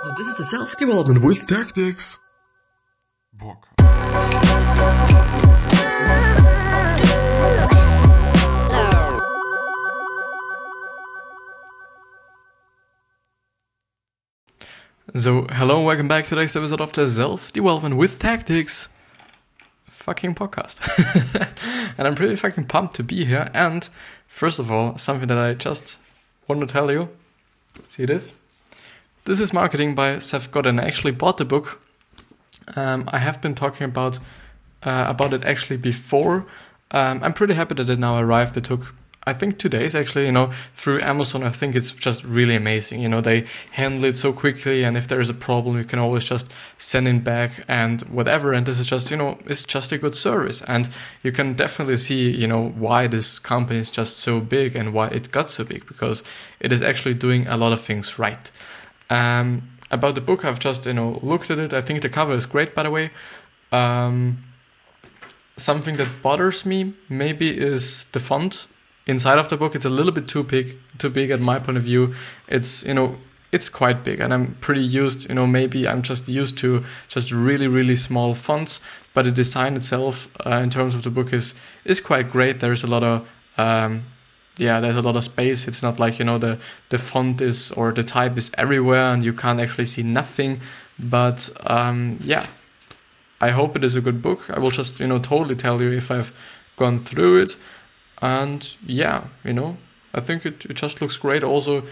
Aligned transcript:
So 0.00 0.12
this 0.16 0.28
is 0.28 0.34
the 0.36 0.44
self-development 0.44 1.22
with 1.22 1.46
tactics. 1.48 2.18
Book. 3.32 3.66
So, 15.16 15.46
hello, 15.50 15.82
welcome 15.82 16.06
back 16.06 16.24
to 16.24 16.30
today's 16.30 16.54
episode 16.54 16.80
of 16.80 16.92
the 16.92 17.08
Self 17.08 17.52
Development 17.52 17.96
with 17.96 18.20
Tactics 18.20 18.90
fucking 19.88 20.36
podcast. 20.36 20.78
and 21.98 22.06
I'm 22.06 22.14
pretty 22.14 22.36
fucking 22.36 22.66
pumped 22.66 22.94
to 22.96 23.02
be 23.02 23.24
here. 23.24 23.50
And 23.52 23.88
first 24.28 24.60
of 24.60 24.70
all, 24.70 24.96
something 24.96 25.26
that 25.26 25.38
I 25.38 25.54
just 25.54 25.98
want 26.46 26.60
to 26.60 26.68
tell 26.68 26.90
you 26.90 27.10
see 27.88 28.04
this? 28.04 28.36
This 29.28 29.40
is 29.40 29.52
marketing 29.52 29.94
by 29.94 30.20
Seth 30.20 30.50
Godin. 30.50 30.80
I 30.80 30.84
actually 30.84 31.10
bought 31.10 31.36
the 31.36 31.44
book. 31.44 31.82
Um, 32.74 33.04
I 33.12 33.18
have 33.18 33.42
been 33.42 33.54
talking 33.54 33.84
about 33.84 34.18
uh, 34.82 35.04
about 35.06 35.34
it 35.34 35.44
actually 35.44 35.76
before. 35.76 36.46
Um, 36.92 37.22
I'm 37.22 37.34
pretty 37.34 37.52
happy 37.52 37.74
that 37.74 37.90
it 37.90 37.98
now 37.98 38.18
arrived. 38.18 38.56
It 38.56 38.64
took 38.64 38.94
I 39.26 39.34
think 39.34 39.58
two 39.58 39.68
days 39.68 39.94
actually, 39.94 40.24
you 40.24 40.32
know, 40.32 40.50
through 40.74 41.02
Amazon. 41.02 41.42
I 41.42 41.50
think 41.50 41.76
it's 41.76 41.92
just 41.92 42.24
really 42.24 42.56
amazing. 42.56 43.02
You 43.02 43.10
know, 43.10 43.20
they 43.20 43.44
handle 43.72 44.06
it 44.06 44.16
so 44.16 44.32
quickly, 44.32 44.82
and 44.82 44.96
if 44.96 45.06
there 45.06 45.20
is 45.20 45.28
a 45.28 45.34
problem, 45.34 45.76
you 45.76 45.84
can 45.84 45.98
always 45.98 46.24
just 46.24 46.50
send 46.78 47.06
it 47.06 47.22
back 47.22 47.62
and 47.68 48.00
whatever. 48.04 48.54
And 48.54 48.64
this 48.64 48.78
is 48.78 48.86
just, 48.86 49.10
you 49.10 49.18
know, 49.18 49.36
it's 49.44 49.66
just 49.66 49.92
a 49.92 49.98
good 49.98 50.14
service, 50.14 50.62
and 50.62 50.88
you 51.22 51.32
can 51.32 51.52
definitely 51.52 51.98
see, 51.98 52.30
you 52.30 52.46
know, 52.46 52.70
why 52.70 53.06
this 53.06 53.38
company 53.38 53.78
is 53.78 53.90
just 53.90 54.16
so 54.16 54.40
big 54.40 54.74
and 54.74 54.94
why 54.94 55.08
it 55.08 55.30
got 55.30 55.50
so 55.50 55.64
big 55.64 55.84
because 55.84 56.22
it 56.60 56.72
is 56.72 56.82
actually 56.82 57.12
doing 57.14 57.46
a 57.46 57.58
lot 57.58 57.74
of 57.74 57.80
things 57.82 58.18
right. 58.18 58.50
Um, 59.10 59.70
about 59.90 60.14
the 60.14 60.20
book, 60.20 60.44
I've 60.44 60.60
just, 60.60 60.84
you 60.86 60.92
know, 60.92 61.18
looked 61.22 61.50
at 61.50 61.58
it. 61.58 61.72
I 61.72 61.80
think 61.80 62.02
the 62.02 62.08
cover 62.08 62.34
is 62.34 62.46
great, 62.46 62.74
by 62.74 62.82
the 62.82 62.90
way. 62.90 63.10
Um, 63.72 64.38
something 65.56 65.96
that 65.96 66.22
bothers 66.22 66.64
me 66.64 66.94
maybe 67.08 67.48
is 67.48 68.04
the 68.12 68.20
font 68.20 68.66
inside 69.06 69.38
of 69.38 69.48
the 69.48 69.56
book 69.56 69.74
it's 69.74 69.84
a 69.84 69.90
little 69.90 70.12
bit 70.12 70.28
too 70.28 70.42
big 70.42 70.78
too 70.98 71.10
big 71.10 71.30
at 71.30 71.40
my 71.40 71.58
point 71.58 71.76
of 71.76 71.84
view 71.84 72.14
it's 72.46 72.84
you 72.84 72.94
know 72.94 73.16
it's 73.50 73.68
quite 73.68 74.04
big 74.04 74.20
and 74.20 74.32
i'm 74.32 74.54
pretty 74.60 74.82
used 74.82 75.28
you 75.28 75.34
know 75.34 75.46
maybe 75.46 75.88
i'm 75.88 76.02
just 76.02 76.28
used 76.28 76.58
to 76.58 76.84
just 77.08 77.32
really 77.32 77.66
really 77.66 77.96
small 77.96 78.34
fonts 78.34 78.80
but 79.14 79.24
the 79.24 79.32
design 79.32 79.74
itself 79.74 80.28
uh, 80.46 80.60
in 80.62 80.70
terms 80.70 80.94
of 80.94 81.02
the 81.02 81.10
book 81.10 81.32
is 81.32 81.54
is 81.84 82.00
quite 82.00 82.30
great 82.30 82.60
there's 82.60 82.84
a 82.84 82.86
lot 82.86 83.02
of 83.02 83.28
um, 83.56 84.04
yeah 84.58 84.80
there's 84.80 84.96
a 84.96 85.02
lot 85.02 85.16
of 85.16 85.24
space. 85.24 85.68
It's 85.68 85.82
not 85.82 85.98
like 85.98 86.18
you 86.18 86.24
know 86.24 86.38
the 86.38 86.58
the 86.88 86.98
font 86.98 87.40
is 87.40 87.72
or 87.72 87.92
the 87.92 88.02
type 88.04 88.36
is 88.36 88.50
everywhere 88.58 89.12
and 89.12 89.24
you 89.24 89.32
can't 89.32 89.60
actually 89.60 89.86
see 89.86 90.02
nothing. 90.02 90.60
But 90.98 91.50
um, 91.66 92.18
yeah. 92.22 92.46
I 93.40 93.50
hope 93.50 93.76
it 93.76 93.84
is 93.84 93.94
a 93.94 94.00
good 94.00 94.20
book. 94.20 94.50
I 94.50 94.58
will 94.58 94.72
just 94.72 94.98
you 94.98 95.06
know 95.06 95.20
totally 95.20 95.54
tell 95.54 95.80
you 95.80 95.92
if 95.92 96.10
i've 96.10 96.32
gone 96.76 96.98
through 96.98 97.42
it. 97.42 97.56
And 98.20 98.76
yeah 98.84 99.24
you 99.44 99.52
know 99.52 99.76
i 100.12 100.20
think 100.20 100.44
it, 100.44 100.64
it 100.64 100.74
just 100.74 101.00
looks 101.00 101.16
great 101.16 101.44
also 101.44 101.84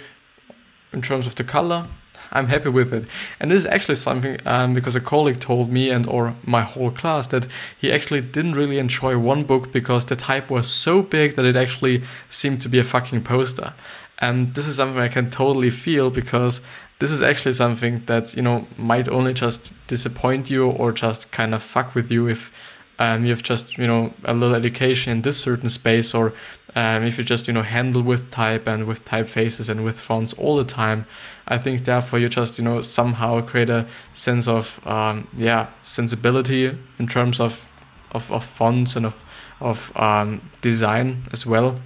in 0.92 1.02
terms 1.02 1.26
of 1.26 1.34
the 1.34 1.44
color 1.44 1.86
i'm 2.32 2.48
happy 2.48 2.68
with 2.68 2.92
it. 2.92 3.08
And 3.40 3.50
this 3.50 3.60
is 3.60 3.66
actually 3.66 3.96
something 3.96 4.38
um, 4.46 4.74
because 4.74 4.96
a 4.96 5.00
colleague 5.00 5.40
told 5.40 5.70
me 5.70 5.90
and 5.90 6.06
or 6.06 6.34
my 6.44 6.62
whole 6.62 6.90
class 6.90 7.26
that 7.28 7.46
he 7.78 7.92
actually 7.92 8.20
didn't 8.20 8.54
really 8.54 8.78
enjoy 8.78 9.18
one 9.18 9.44
book 9.44 9.72
because 9.72 10.04
the 10.04 10.16
type 10.16 10.50
was 10.50 10.66
so 10.66 11.02
big 11.02 11.36
that 11.36 11.44
it 11.44 11.56
actually 11.56 12.02
seemed 12.28 12.60
to 12.62 12.68
be 12.68 12.78
a 12.78 12.84
fucking 12.84 13.22
poster. 13.22 13.72
And 14.18 14.54
this 14.54 14.66
is 14.66 14.76
something 14.76 15.00
i 15.00 15.08
can 15.08 15.30
totally 15.30 15.70
feel 15.70 16.10
because 16.10 16.62
this 16.98 17.10
is 17.10 17.22
actually 17.22 17.52
something 17.52 18.02
that 18.06 18.34
you 18.34 18.42
know 18.42 18.66
might 18.76 19.08
only 19.08 19.34
just 19.34 19.74
disappoint 19.86 20.50
you 20.50 20.70
or 20.70 20.92
just 20.92 21.30
kind 21.30 21.54
of 21.54 21.62
fuck 21.62 21.94
with 21.94 22.10
you 22.10 22.28
if 22.28 22.75
um, 22.98 23.24
you 23.24 23.30
have 23.30 23.42
just 23.42 23.78
you 23.78 23.86
know 23.86 24.12
a 24.24 24.32
little 24.32 24.54
education 24.54 25.12
in 25.12 25.22
this 25.22 25.38
certain 25.38 25.68
space 25.68 26.14
or 26.14 26.32
um, 26.74 27.04
if 27.04 27.18
you 27.18 27.24
just 27.24 27.48
you 27.48 27.54
know 27.54 27.62
handle 27.62 28.02
with 28.02 28.30
type 28.30 28.66
and 28.66 28.86
with 28.86 29.04
typefaces 29.04 29.68
and 29.68 29.84
with 29.84 29.98
fonts 29.98 30.32
all 30.34 30.56
the 30.56 30.64
time 30.64 31.06
i 31.48 31.56
think 31.56 31.84
therefore 31.84 32.18
you 32.18 32.28
just 32.28 32.58
you 32.58 32.64
know 32.64 32.80
somehow 32.80 33.40
create 33.40 33.70
a 33.70 33.86
sense 34.12 34.48
of 34.48 34.84
um, 34.86 35.28
yeah 35.36 35.68
sensibility 35.82 36.76
in 36.98 37.06
terms 37.06 37.40
of 37.40 37.70
of, 38.12 38.30
of 38.32 38.44
fonts 38.44 38.96
and 38.96 39.04
of 39.06 39.24
of 39.60 39.92
um, 39.96 40.40
design 40.60 41.22
as 41.32 41.46
well 41.46 41.78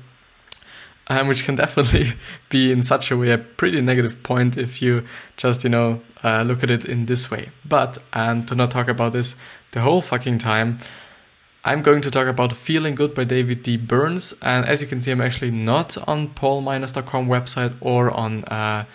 um, 1.10 1.26
which 1.26 1.44
can 1.44 1.56
definitely 1.64 2.12
be 2.48 2.72
in 2.72 2.82
such 2.82 3.10
a 3.10 3.16
way 3.16 3.30
a 3.30 3.38
pretty 3.38 3.80
negative 3.80 4.22
point 4.22 4.56
if 4.56 4.80
you 4.80 5.04
just 5.36 5.64
you 5.64 5.70
know 5.70 6.00
uh, 6.22 6.42
look 6.42 6.62
at 6.62 6.70
it 6.70 6.84
in 6.84 7.06
this 7.06 7.30
way. 7.30 7.50
But 7.64 7.98
and 8.12 8.46
to 8.48 8.54
not 8.54 8.70
talk 8.70 8.88
about 8.88 9.12
this 9.12 9.36
the 9.72 9.80
whole 9.80 10.00
fucking 10.00 10.38
time 10.38 10.78
I'm 11.62 11.82
going 11.82 12.00
to 12.02 12.10
talk 12.10 12.26
about 12.26 12.54
Feeling 12.54 12.94
Good 12.94 13.14
by 13.14 13.24
David 13.24 13.62
D. 13.62 13.76
Burns. 13.76 14.34
And 14.40 14.66
as 14.66 14.80
you 14.80 14.88
can 14.88 14.98
see, 14.98 15.10
I'm 15.10 15.20
actually 15.20 15.50
not 15.50 15.98
on 16.08 16.28
paulminors.com 16.28 17.28
website 17.28 17.74
or 17.82 18.10
on 18.10 18.44
uh, 18.44 18.86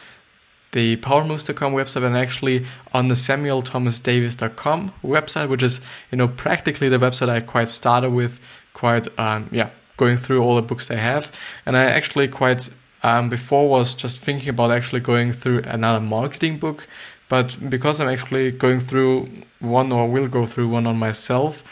the 0.71 0.97
powermoves.com 0.97 1.73
website. 1.73 2.03
I'm 2.03 2.15
actually 2.15 2.65
on 2.91 3.07
the 3.07 3.13
samuelthomasdavies.com 3.13 4.93
website, 5.03 5.47
which 5.47 5.61
is, 5.61 5.79
you 6.11 6.17
know, 6.17 6.27
practically 6.27 6.89
the 6.89 6.97
website 6.97 7.29
I 7.29 7.41
quite 7.41 7.69
started 7.69 8.09
with, 8.09 8.41
quite, 8.73 9.07
um, 9.19 9.47
yeah, 9.51 9.69
going 9.97 10.17
through 10.17 10.41
all 10.41 10.55
the 10.55 10.63
books 10.63 10.87
they 10.87 10.97
have. 10.97 11.31
And 11.67 11.77
I 11.77 11.83
actually 11.83 12.27
quite, 12.27 12.71
um, 13.03 13.29
before 13.29 13.69
was 13.69 13.93
just 13.93 14.17
thinking 14.17 14.49
about 14.49 14.71
actually 14.71 15.01
going 15.01 15.33
through 15.33 15.61
another 15.65 16.01
marketing 16.01 16.57
book. 16.57 16.87
But 17.27 17.57
because 17.69 17.99
I'm 17.99 18.09
actually 18.09 18.51
going 18.51 18.79
through 18.79 19.29
one 19.59 19.91
or 19.91 20.07
will 20.07 20.27
go 20.27 20.45
through 20.45 20.69
one 20.69 20.85
on 20.85 20.97
myself, 20.97 21.63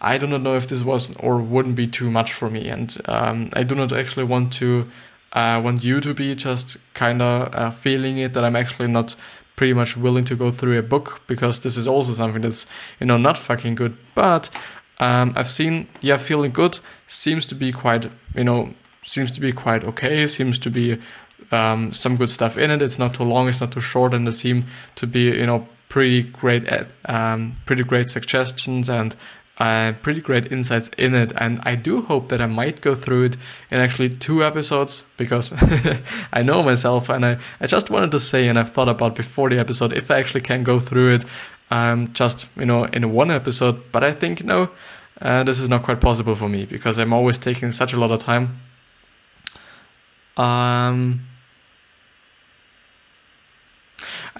I 0.00 0.18
do 0.18 0.26
not 0.26 0.42
know 0.42 0.54
if 0.54 0.66
this 0.68 0.82
was 0.82 1.14
or 1.16 1.38
wouldn't 1.38 1.76
be 1.76 1.86
too 1.86 2.10
much 2.10 2.32
for 2.32 2.50
me, 2.50 2.68
and 2.68 2.96
um, 3.06 3.50
I 3.54 3.62
do 3.62 3.74
not 3.74 3.92
actually 3.92 4.24
want 4.24 4.52
to 4.54 4.88
uh, 5.32 5.60
want 5.64 5.82
you 5.82 6.00
to 6.00 6.14
be 6.14 6.34
just 6.34 6.76
kind 6.94 7.20
of 7.22 7.54
uh, 7.54 7.70
feeling 7.70 8.18
it 8.18 8.34
that 8.34 8.44
I'm 8.44 8.56
actually 8.56 8.88
not 8.88 9.16
pretty 9.56 9.72
much 9.72 9.96
willing 9.96 10.24
to 10.24 10.36
go 10.36 10.50
through 10.50 10.78
a 10.78 10.82
book 10.82 11.22
because 11.26 11.60
this 11.60 11.76
is 11.76 11.86
also 11.86 12.12
something 12.12 12.42
that's 12.42 12.66
you 13.00 13.06
know 13.06 13.16
not 13.16 13.38
fucking 13.38 13.74
good. 13.74 13.96
But 14.14 14.50
um, 14.98 15.32
I've 15.36 15.48
seen 15.48 15.88
yeah, 16.00 16.16
feeling 16.18 16.50
good 16.50 16.80
seems 17.06 17.46
to 17.46 17.54
be 17.54 17.72
quite 17.72 18.10
you 18.34 18.44
know 18.44 18.74
seems 19.02 19.30
to 19.32 19.40
be 19.40 19.52
quite 19.52 19.84
okay. 19.84 20.26
Seems 20.26 20.58
to 20.60 20.70
be 20.70 20.98
um, 21.50 21.92
some 21.92 22.16
good 22.16 22.30
stuff 22.30 22.56
in 22.58 22.70
it. 22.70 22.82
It's 22.82 22.98
not 22.98 23.14
too 23.14 23.24
long. 23.24 23.48
It's 23.48 23.60
not 23.60 23.72
too 23.72 23.80
short, 23.80 24.14
and 24.14 24.26
they 24.26 24.32
seem 24.32 24.66
to 24.96 25.06
be 25.06 25.24
you 25.24 25.46
know 25.46 25.68
pretty 25.88 26.22
great 26.22 26.64
um, 27.04 27.56
pretty 27.66 27.84
great 27.84 28.10
suggestions 28.10 28.88
and 28.90 29.16
uh, 29.58 29.92
pretty 30.02 30.20
great 30.20 30.50
insights 30.50 30.88
in 30.98 31.14
it. 31.14 31.32
And 31.36 31.60
I 31.62 31.76
do 31.76 32.02
hope 32.02 32.28
that 32.28 32.40
I 32.40 32.46
might 32.46 32.80
go 32.80 32.94
through 32.94 33.24
it 33.24 33.36
in 33.70 33.80
actually 33.80 34.08
two 34.08 34.44
episodes 34.44 35.04
because 35.16 35.52
I 36.32 36.42
know 36.42 36.62
myself 36.62 37.08
and 37.08 37.24
I, 37.24 37.38
I 37.60 37.66
just 37.66 37.90
wanted 37.90 38.10
to 38.12 38.20
say, 38.20 38.48
and 38.48 38.58
I've 38.58 38.72
thought 38.72 38.88
about 38.88 39.14
before 39.14 39.50
the 39.50 39.58
episode, 39.58 39.92
if 39.92 40.10
I 40.10 40.18
actually 40.18 40.40
can 40.40 40.64
go 40.64 40.80
through 40.80 41.14
it 41.14 41.24
um, 41.70 42.12
just, 42.12 42.48
you 42.56 42.66
know, 42.66 42.84
in 42.84 43.12
one 43.12 43.30
episode. 43.30 43.92
But 43.92 44.04
I 44.04 44.12
think, 44.12 44.44
no, 44.44 44.70
uh, 45.20 45.44
this 45.44 45.60
is 45.60 45.68
not 45.68 45.82
quite 45.82 46.00
possible 46.00 46.34
for 46.34 46.48
me 46.48 46.64
because 46.64 46.98
I'm 46.98 47.12
always 47.12 47.38
taking 47.38 47.70
such 47.70 47.92
a 47.92 48.00
lot 48.00 48.10
of 48.10 48.20
time. 48.20 48.60
Um, 50.36 51.26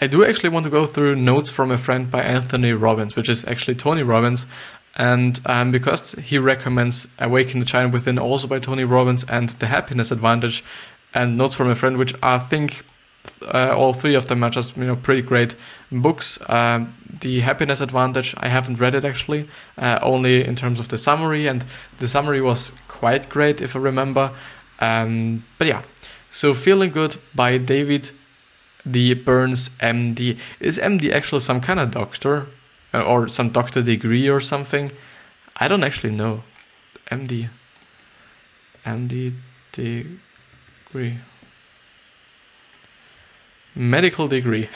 I 0.01 0.07
do 0.07 0.25
actually 0.25 0.51
want 0.51 0.65
to 0.65 0.71
go 0.71 0.87
through 0.87 1.17
Notes 1.17 1.51
from 1.51 1.71
a 1.71 1.79
Friend 1.79 2.11
by 2.11 2.23
Anthony 2.23 2.73
Robbins, 2.73 3.15
which 3.15 3.29
is 3.29 3.47
actually 3.47 3.77
Tony 3.77 4.03
Robbins. 4.03 4.47
And 4.97 5.41
um, 5.47 5.73
because 5.73 6.13
he 6.13 6.39
recommends 6.39 7.09
Awaken 7.19 7.61
the 7.61 7.67
Giant 7.67 7.93
Within 7.93 8.19
also 8.19 8.47
by 8.47 8.59
Tony 8.59 8.85
Robbins 8.85 9.25
and 9.25 9.49
The 9.49 9.67
Happiness 9.67 10.11
Advantage 10.11 10.65
and 11.13 11.37
Notes 11.37 11.55
from 11.55 11.71
a 11.71 11.75
Friend, 11.75 11.97
which 11.97 12.15
I 12.23 12.39
think 12.39 12.85
uh, 13.43 13.75
all 13.77 13.93
three 13.93 14.15
of 14.15 14.27
them 14.27 14.43
are 14.43 14.51
just 14.51 14.77
you 14.77 14.85
know 14.85 14.97
pretty 14.97 15.23
great 15.23 15.57
books. 15.91 16.41
Uh, 16.43 16.87
the 17.21 17.41
Happiness 17.41 17.81
Advantage 17.81 18.35
I 18.39 18.49
haven't 18.49 18.81
read 18.81 18.95
it 18.95 19.05
actually, 19.05 19.49
uh, 19.79 19.99
only 20.03 20.45
in 20.45 20.57
terms 20.57 20.81
of 20.81 20.89
the 20.89 20.99
summary, 20.99 21.47
and 21.47 21.65
the 21.99 22.09
summary 22.09 22.41
was 22.41 22.73
quite 22.89 23.29
great 23.29 23.61
if 23.61 23.75
I 23.77 23.79
remember. 23.79 24.33
Um, 24.81 25.45
but 25.59 25.69
yeah, 25.69 25.83
so 26.35 26.53
Feeling 26.53 26.91
Good 26.91 27.17
by 27.33 27.59
David 27.59 28.11
D. 28.91 29.15
Burns, 29.15 29.69
MD. 29.79 30.37
Is 30.59 30.81
MD 30.81 31.13
actually 31.13 31.39
some 31.39 31.61
kind 31.61 31.79
of 31.79 31.93
doctor? 31.93 32.49
Uh, 32.93 33.03
or 33.03 33.29
some 33.29 33.51
doctor 33.51 33.83
degree 33.83 34.29
or 34.29 34.41
something. 34.41 34.91
I 35.57 35.69
don't 35.69 35.85
actually 35.85 36.13
know. 36.13 36.43
MD. 37.09 37.51
MD 38.85 39.35
degree. 39.71 41.19
Medical 43.77 44.27
degree. 44.27 44.69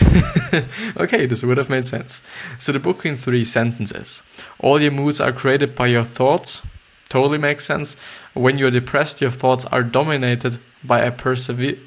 okay, 0.97 1.27
this 1.27 1.43
would 1.43 1.59
have 1.59 1.71
made 1.71 1.87
sense. 1.87 2.23
So 2.57 2.71
the 2.71 2.79
book 2.79 3.05
in 3.05 3.17
three 3.17 3.45
sentences. 3.45 4.23
All 4.61 4.81
your 4.81 4.93
moods 4.93 5.21
are 5.21 5.33
created 5.33 5.75
by 5.75 5.89
your 5.89 6.05
thoughts. 6.05 6.63
Totally 7.09 7.39
makes 7.39 7.65
sense. 7.65 7.97
When 8.35 8.59
you're 8.59 8.71
depressed, 8.71 9.21
your 9.21 9.31
thoughts 9.31 9.65
are 9.67 9.83
dominated 9.83 10.59
by 10.85 11.01
a 11.01 11.11
pervasive 11.11 11.79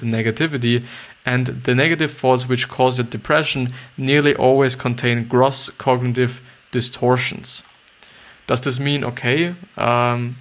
negativity 0.00 0.84
and 1.24 1.46
the 1.46 1.74
negative 1.74 2.10
thoughts 2.10 2.48
which 2.48 2.68
cause 2.68 2.98
your 2.98 3.06
depression 3.06 3.72
nearly 3.96 4.34
always 4.34 4.76
contain 4.76 5.26
gross 5.26 5.70
cognitive 5.70 6.42
distortions. 6.70 7.62
Does 8.46 8.60
this 8.60 8.78
mean 8.78 9.04
okay? 9.04 9.54
Um, 9.76 10.36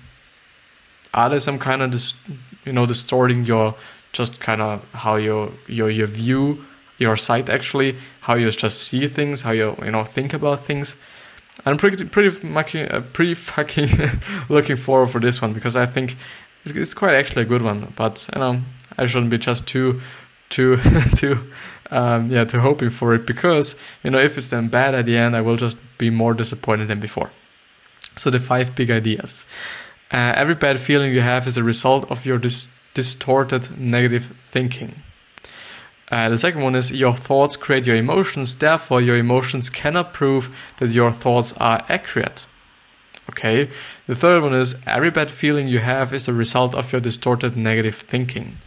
are 1.13 1.29
there 1.29 1.39
some 1.39 1.59
kind 1.59 1.81
of 1.81 1.91
dis- 1.91 2.15
you 2.65 2.73
know 2.73 2.85
distorting 2.85 3.45
your 3.45 3.75
just 4.11 4.39
kind 4.39 4.61
of 4.61 4.83
how 4.93 5.15
your 5.15 5.51
your 5.67 5.89
your 5.89 6.07
view 6.07 6.65
your 6.97 7.15
sight 7.15 7.49
actually 7.49 7.97
how 8.21 8.35
you 8.35 8.49
just 8.49 8.81
see 8.81 9.07
things 9.07 9.43
how 9.43 9.51
you 9.51 9.75
you 9.83 9.91
know 9.91 10.03
think 10.03 10.33
about 10.33 10.59
things 10.59 10.95
i'm 11.65 11.77
pretty 11.77 12.03
pretty 12.05 12.29
fucking 12.29 12.91
uh, 12.91 13.01
pretty 13.13 13.33
fucking 13.33 13.89
looking 14.49 14.75
forward 14.75 15.07
for 15.07 15.19
this 15.19 15.41
one 15.41 15.53
because 15.53 15.75
i 15.75 15.85
think 15.85 16.15
it's, 16.65 16.75
it's 16.75 16.93
quite 16.93 17.13
actually 17.13 17.41
a 17.41 17.45
good 17.45 17.61
one 17.61 17.93
but 17.95 18.27
you 18.33 18.39
know 18.39 18.61
i 18.97 19.05
shouldn't 19.05 19.31
be 19.31 19.37
just 19.37 19.67
too 19.67 20.01
too 20.49 20.77
too 21.15 21.39
um, 21.91 22.27
yeah 22.27 22.43
too 22.43 22.59
hoping 22.59 22.89
for 22.89 23.13
it 23.13 23.25
because 23.25 23.75
you 24.03 24.09
know 24.09 24.19
if 24.19 24.37
it's 24.37 24.49
then 24.49 24.67
bad 24.67 24.95
at 24.95 25.05
the 25.05 25.17
end 25.17 25.35
i 25.35 25.41
will 25.41 25.57
just 25.57 25.77
be 25.97 26.09
more 26.09 26.33
disappointed 26.33 26.87
than 26.87 26.99
before 26.99 27.31
so 28.15 28.29
the 28.29 28.39
five 28.39 28.75
big 28.75 28.89
ideas 28.91 29.45
uh, 30.13 30.31
every 30.35 30.53
bad 30.53 30.79
feeling 30.79 31.11
you 31.11 31.21
have 31.21 31.47
is 31.47 31.57
a 31.57 31.63
result 31.63 32.09
of 32.11 32.23
your 32.23 32.37
dis- 32.37 32.69
distorted 32.93 33.75
negative 33.79 34.25
thinking. 34.41 35.01
Uh, 36.13 36.29
the 36.29 36.37
second 36.37 36.61
one 36.61 36.75
is 36.75 36.91
your 36.91 37.11
thoughts 37.11 37.57
create 37.57 37.87
your 37.87 37.95
emotions, 37.95 38.55
therefore, 38.55 39.01
your 39.01 39.17
emotions 39.17 39.67
cannot 39.67 40.13
prove 40.13 40.73
that 40.77 40.91
your 40.91 41.11
thoughts 41.11 41.53
are 41.53 41.83
accurate. 41.89 42.45
Okay. 43.31 43.67
The 44.05 44.13
third 44.13 44.43
one 44.43 44.53
is 44.53 44.75
every 44.85 45.09
bad 45.09 45.31
feeling 45.31 45.67
you 45.67 45.79
have 45.79 46.13
is 46.13 46.27
the 46.27 46.33
result 46.33 46.75
of 46.75 46.91
your 46.91 47.01
distorted 47.01 47.57
negative 47.57 47.95
thinking. 47.95 48.57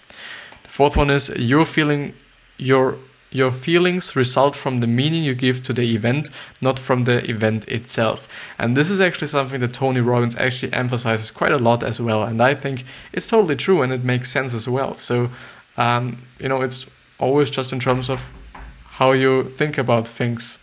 The 0.64 0.70
fourth 0.70 0.96
one 0.96 1.08
is 1.08 1.28
your 1.37 1.64
feeling 1.64 2.14
your 2.56 2.96
your 3.31 3.52
feelings 3.52 4.16
result 4.16 4.56
from 4.56 4.78
the 4.78 4.88
meaning 4.88 5.22
you 5.22 5.34
give 5.34 5.62
to 5.62 5.72
the 5.72 5.94
event, 5.94 6.31
not 6.60 6.81
from 6.81 7.04
the 7.04 7.31
event 7.31 7.69
itself. 7.69 8.19
And 8.58 8.76
this 8.76 8.90
is 8.90 9.00
actually 9.00 9.28
something 9.28 9.60
that 9.60 9.72
Tony 9.72 10.00
Robbins 10.00 10.34
actually 10.37 10.72
emphasizes 10.72 11.31
quite 11.31 11.52
a 11.52 11.58
lot 11.58 11.84
as 11.84 12.00
well. 12.00 12.25
And 12.25 12.40
I 12.40 12.54
think 12.54 12.84
it's 13.12 13.28
totally 13.28 13.54
true 13.54 13.82
and 13.82 13.93
it 13.93 14.02
makes 14.02 14.32
sense 14.32 14.52
as 14.52 14.69
well. 14.69 14.94
So, 14.96 15.31
um, 15.76 16.22
you 16.40 16.48
know, 16.48 16.62
it's 16.62 16.87
always 17.19 17.51
just 17.51 17.73
in 17.73 17.81
terms 17.81 18.11
of 18.11 18.33
how 18.99 19.13
you 19.13 19.45
think 19.45 19.79
about 19.79 20.09
things. 20.09 20.59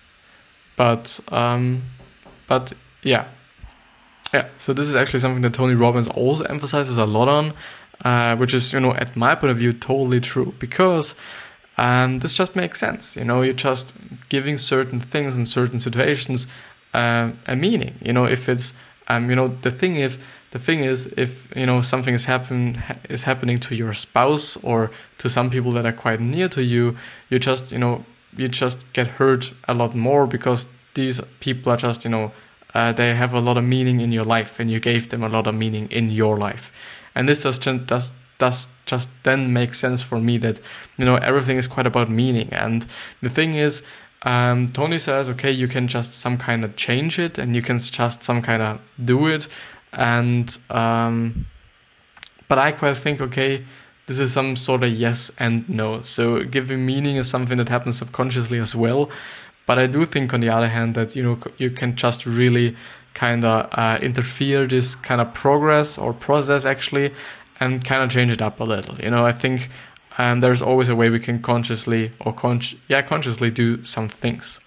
But, 0.76 1.20
um, 1.32 1.84
but 2.48 2.74
yeah. 3.04 3.28
Yeah, 4.34 4.50
so 4.58 4.74
this 4.74 4.88
is 4.88 4.96
actually 4.96 5.20
something 5.20 5.44
that 5.44 5.54
Tony 5.54 5.76
Robbins 5.76 6.08
also 6.10 6.44
emphasizes 6.46 6.98
a 6.98 7.06
lot 7.06 7.30
on, 7.30 7.54
uh, 8.04 8.36
which 8.36 8.54
is, 8.54 8.74
you 8.74 8.80
know, 8.80 8.94
at 8.96 9.16
my 9.16 9.36
point 9.36 9.52
of 9.52 9.58
view, 9.58 9.74
totally 9.74 10.20
true. 10.20 10.56
Because 10.58 11.16
and 11.78 12.22
this 12.22 12.36
just 12.36 12.56
makes 12.56 12.80
sense. 12.80 13.16
You 13.16 13.26
know, 13.26 13.42
you're 13.42 13.54
just 13.54 13.96
giving 14.30 14.58
certain 14.58 15.00
things 15.00 15.36
in 15.36 15.46
certain 15.46 15.80
situations 15.80 16.48
uh, 16.94 17.32
a 17.48 17.56
meaning. 17.56 17.96
You 18.04 18.14
know, 18.14 18.26
if 18.26 18.48
it's 18.48 18.74
um, 19.08 19.30
you 19.30 19.36
know, 19.36 19.48
the 19.48 19.72
thing 19.72 19.96
is, 19.96 20.18
the 20.54 20.60
thing 20.60 20.84
is, 20.84 21.08
if 21.18 21.50
you 21.56 21.66
know 21.66 21.82
something 21.82 22.14
is 22.14 22.26
happen 22.26 22.84
is 23.10 23.24
happening 23.24 23.60
to 23.62 23.74
your 23.76 23.92
spouse 23.92 24.56
or 24.58 24.92
to 25.18 25.28
some 25.28 25.50
people 25.50 25.72
that 25.72 25.84
are 25.84 25.98
quite 26.06 26.22
near 26.22 26.48
to 26.50 26.62
you, 26.62 26.96
you 27.30 27.40
just 27.40 27.72
you 27.72 27.80
know 27.80 28.06
you 28.38 28.48
just 28.48 28.86
get 28.94 29.08
hurt 29.20 29.54
a 29.68 29.74
lot 29.74 29.96
more 29.96 30.28
because 30.28 30.68
these 30.94 31.20
people 31.40 31.72
are 31.72 31.78
just 31.78 32.06
you 32.06 32.12
know 32.12 32.32
uh, 32.76 32.92
they 32.92 33.16
have 33.16 33.34
a 33.34 33.40
lot 33.40 33.58
of 33.58 33.64
meaning 33.64 34.00
in 34.00 34.12
your 34.12 34.24
life 34.24 34.60
and 34.60 34.70
you 34.70 34.80
gave 34.80 35.10
them 35.10 35.24
a 35.24 35.30
lot 35.30 35.48
of 35.48 35.56
meaning 35.56 35.88
in 35.90 36.10
your 36.10 36.38
life, 36.38 36.72
and 37.16 37.28
this 37.28 37.42
just 37.42 37.64
does 37.88 38.14
does 38.38 38.68
just 38.86 39.10
then 39.24 39.52
make 39.54 39.74
sense 39.74 40.04
for 40.04 40.20
me 40.20 40.38
that 40.38 40.62
you 40.98 41.06
know 41.06 41.16
everything 41.16 41.58
is 41.58 41.68
quite 41.68 41.88
about 41.88 42.12
meaning. 42.12 42.50
And 42.52 42.86
the 43.24 43.30
thing 43.30 43.56
is 43.56 43.82
um, 44.26 44.70
tony 44.70 44.98
says 44.98 45.30
okay 45.30 45.52
you 45.52 45.68
can 45.68 45.86
just 45.86 46.14
some 46.14 46.38
kind 46.38 46.64
of 46.64 46.78
change 46.78 47.20
it 47.20 47.38
and 47.38 47.54
you 47.56 47.62
can 47.62 47.78
just 47.78 48.24
some 48.24 48.42
kind 48.42 48.62
of 48.62 48.80
do 49.04 49.28
it 49.28 49.50
and 49.94 50.60
um, 50.70 51.46
but 52.48 52.58
i 52.58 52.72
quite 52.72 52.98
think 52.98 53.22
okay 53.22 53.64
this 54.06 54.20
is 54.20 54.34
some 54.34 54.56
sort 54.56 54.84
of 54.84 54.92
yes 54.92 55.32
and 55.40 55.68
no 55.70 56.02
so 56.02 56.44
giving 56.44 56.86
meaning 56.86 57.16
is 57.18 57.30
something 57.30 57.58
that 57.58 57.70
happens 57.70 57.98
subconsciously 57.98 58.60
as 58.60 58.76
well 58.76 59.10
but 59.66 59.80
i 59.80 59.88
do 59.88 60.06
think 60.06 60.34
on 60.34 60.42
the 60.42 60.50
other 60.50 60.68
hand 60.68 60.96
that 60.96 61.16
you 61.16 61.24
know 61.24 61.38
you 61.58 61.70
can 61.70 61.96
just 61.96 62.26
really 62.26 62.76
kind 63.14 63.46
of 63.46 63.70
uh, 63.74 64.00
interfere 64.02 64.68
this 64.68 64.96
kind 64.96 65.22
of 65.22 65.34
progress 65.34 65.98
or 65.98 66.14
process 66.14 66.66
actually 66.66 67.12
and 67.60 67.84
kind 67.84 68.04
of 68.04 68.10
change 68.10 68.32
it 68.32 68.42
up 68.42 68.60
a 68.60 68.64
little. 68.64 69.00
You 69.00 69.10
know, 69.10 69.26
I 69.26 69.32
think 69.32 69.70
um, 70.18 70.40
there's 70.40 70.62
always 70.62 70.90
a 70.90 70.96
way 70.96 71.10
we 71.10 71.20
can 71.20 71.40
consciously 71.42 72.12
or 72.20 72.34
con- 72.34 72.62
yeah 72.88 73.02
consciously 73.02 73.52
do 73.52 73.84
some 73.84 74.10
things. 74.10 74.60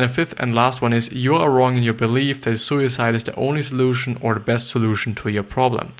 And 0.00 0.08
the 0.08 0.14
fifth 0.14 0.34
and 0.40 0.54
last 0.54 0.80
one 0.80 0.94
is 0.94 1.12
you 1.12 1.36
are 1.36 1.50
wrong 1.50 1.76
in 1.76 1.82
your 1.82 1.92
belief 1.92 2.40
that 2.40 2.56
suicide 2.56 3.14
is 3.14 3.22
the 3.22 3.34
only 3.34 3.62
solution 3.62 4.16
or 4.22 4.32
the 4.32 4.40
best 4.40 4.70
solution 4.70 5.14
to 5.16 5.28
your 5.28 5.42
problem. 5.42 5.92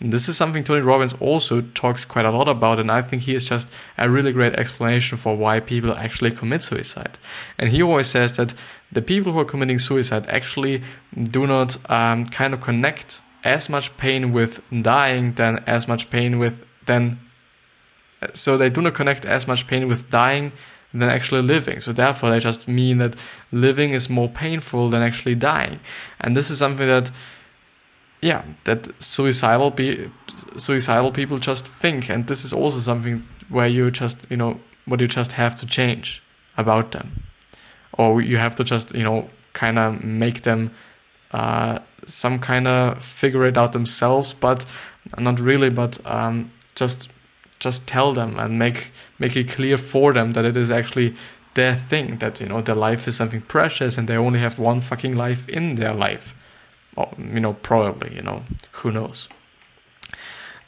And 0.00 0.12
this 0.12 0.28
is 0.28 0.36
something 0.36 0.64
Tony 0.64 0.80
Robbins 0.80 1.14
also 1.20 1.60
talks 1.60 2.04
quite 2.04 2.24
a 2.24 2.32
lot 2.32 2.48
about, 2.48 2.80
and 2.80 2.90
I 2.90 3.00
think 3.00 3.22
he 3.22 3.34
is 3.36 3.48
just 3.48 3.72
a 3.96 4.10
really 4.10 4.32
great 4.32 4.54
explanation 4.54 5.18
for 5.18 5.36
why 5.36 5.60
people 5.60 5.94
actually 5.94 6.32
commit 6.32 6.64
suicide. 6.64 7.16
And 7.56 7.70
he 7.70 7.80
always 7.80 8.08
says 8.08 8.36
that 8.38 8.54
the 8.90 9.00
people 9.00 9.32
who 9.32 9.38
are 9.38 9.44
committing 9.44 9.78
suicide 9.78 10.26
actually 10.26 10.82
do 11.22 11.46
not 11.46 11.76
um, 11.88 12.26
kind 12.26 12.54
of 12.54 12.60
connect 12.60 13.20
as 13.44 13.70
much 13.70 13.96
pain 13.96 14.32
with 14.32 14.64
dying 14.82 15.34
than 15.34 15.62
as 15.64 15.86
much 15.86 16.10
pain 16.10 16.40
with 16.40 16.66
then 16.86 17.20
so 18.32 18.56
they 18.56 18.70
do 18.70 18.80
not 18.80 18.94
connect 18.94 19.24
as 19.24 19.46
much 19.46 19.66
pain 19.66 19.86
with 19.86 20.10
dying 20.10 20.52
than 20.94 21.10
actually 21.10 21.42
living. 21.42 21.80
So 21.80 21.92
therefore 21.92 22.30
they 22.30 22.38
just 22.38 22.68
mean 22.68 22.98
that 22.98 23.16
living 23.50 23.90
is 23.92 24.08
more 24.08 24.28
painful 24.28 24.88
than 24.90 25.02
actually 25.02 25.34
dying. 25.34 25.80
And 26.20 26.36
this 26.36 26.50
is 26.50 26.58
something 26.58 26.86
that 26.86 27.10
yeah 28.20 28.42
that 28.64 28.88
suicidal 29.02 29.70
be 29.70 30.10
suicidal 30.56 31.10
people 31.10 31.38
just 31.38 31.66
think. 31.66 32.08
And 32.08 32.26
this 32.26 32.44
is 32.44 32.52
also 32.52 32.78
something 32.78 33.26
where 33.48 33.66
you 33.66 33.90
just 33.90 34.24
you 34.30 34.36
know 34.36 34.60
what 34.86 35.00
you 35.00 35.08
just 35.08 35.32
have 35.32 35.56
to 35.56 35.66
change 35.66 36.22
about 36.56 36.92
them. 36.92 37.24
Or 37.92 38.22
you 38.22 38.36
have 38.38 38.54
to 38.56 38.64
just 38.64 38.94
you 38.94 39.02
know 39.02 39.28
kind 39.52 39.78
of 39.78 40.04
make 40.04 40.42
them 40.42 40.70
uh, 41.32 41.80
some 42.06 42.38
kind 42.38 42.68
of 42.68 43.02
figure 43.02 43.44
it 43.46 43.58
out 43.58 43.72
themselves, 43.72 44.34
but 44.34 44.64
not 45.18 45.40
really, 45.40 45.70
but 45.70 45.98
um, 46.06 46.52
just 46.74 47.08
just 47.58 47.86
tell 47.86 48.12
them 48.12 48.38
and 48.38 48.58
make 48.58 48.90
make 49.18 49.36
it 49.36 49.48
clear 49.48 49.76
for 49.76 50.12
them 50.12 50.32
that 50.32 50.44
it 50.44 50.56
is 50.56 50.70
actually 50.70 51.14
their 51.54 51.74
thing 51.74 52.18
that 52.18 52.40
you 52.40 52.48
know 52.48 52.60
their 52.60 52.74
life 52.74 53.08
is 53.08 53.16
something 53.16 53.42
precious 53.42 53.96
and 53.96 54.08
they 54.08 54.16
only 54.16 54.40
have 54.40 54.58
one 54.58 54.80
fucking 54.80 55.14
life 55.14 55.48
in 55.48 55.76
their 55.76 55.94
life. 55.94 56.34
Or, 56.96 57.08
you 57.18 57.40
know 57.40 57.54
probably 57.54 58.14
you 58.14 58.22
know 58.22 58.42
who 58.72 58.90
knows? 58.90 59.28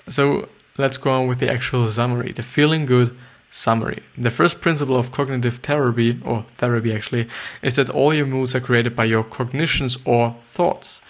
So 0.08 0.48
let's 0.78 0.98
go 0.98 1.10
on 1.10 1.26
with 1.28 1.38
the 1.38 1.50
actual 1.50 1.88
summary 1.88 2.32
the 2.32 2.42
feeling 2.42 2.86
good 2.86 3.16
Summary. 3.56 4.02
The 4.18 4.30
first 4.30 4.60
principle 4.60 4.96
of 4.96 5.12
cognitive 5.12 5.56
therapy, 5.56 6.20
or 6.22 6.44
therapy 6.54 6.92
actually, 6.92 7.26
is 7.62 7.76
that 7.76 7.88
all 7.88 8.12
your 8.12 8.26
moods 8.26 8.54
are 8.54 8.60
created 8.60 8.94
by 8.94 9.04
your 9.04 9.24
cognitions 9.24 9.96
or 10.04 10.36
thoughts. 10.42 11.00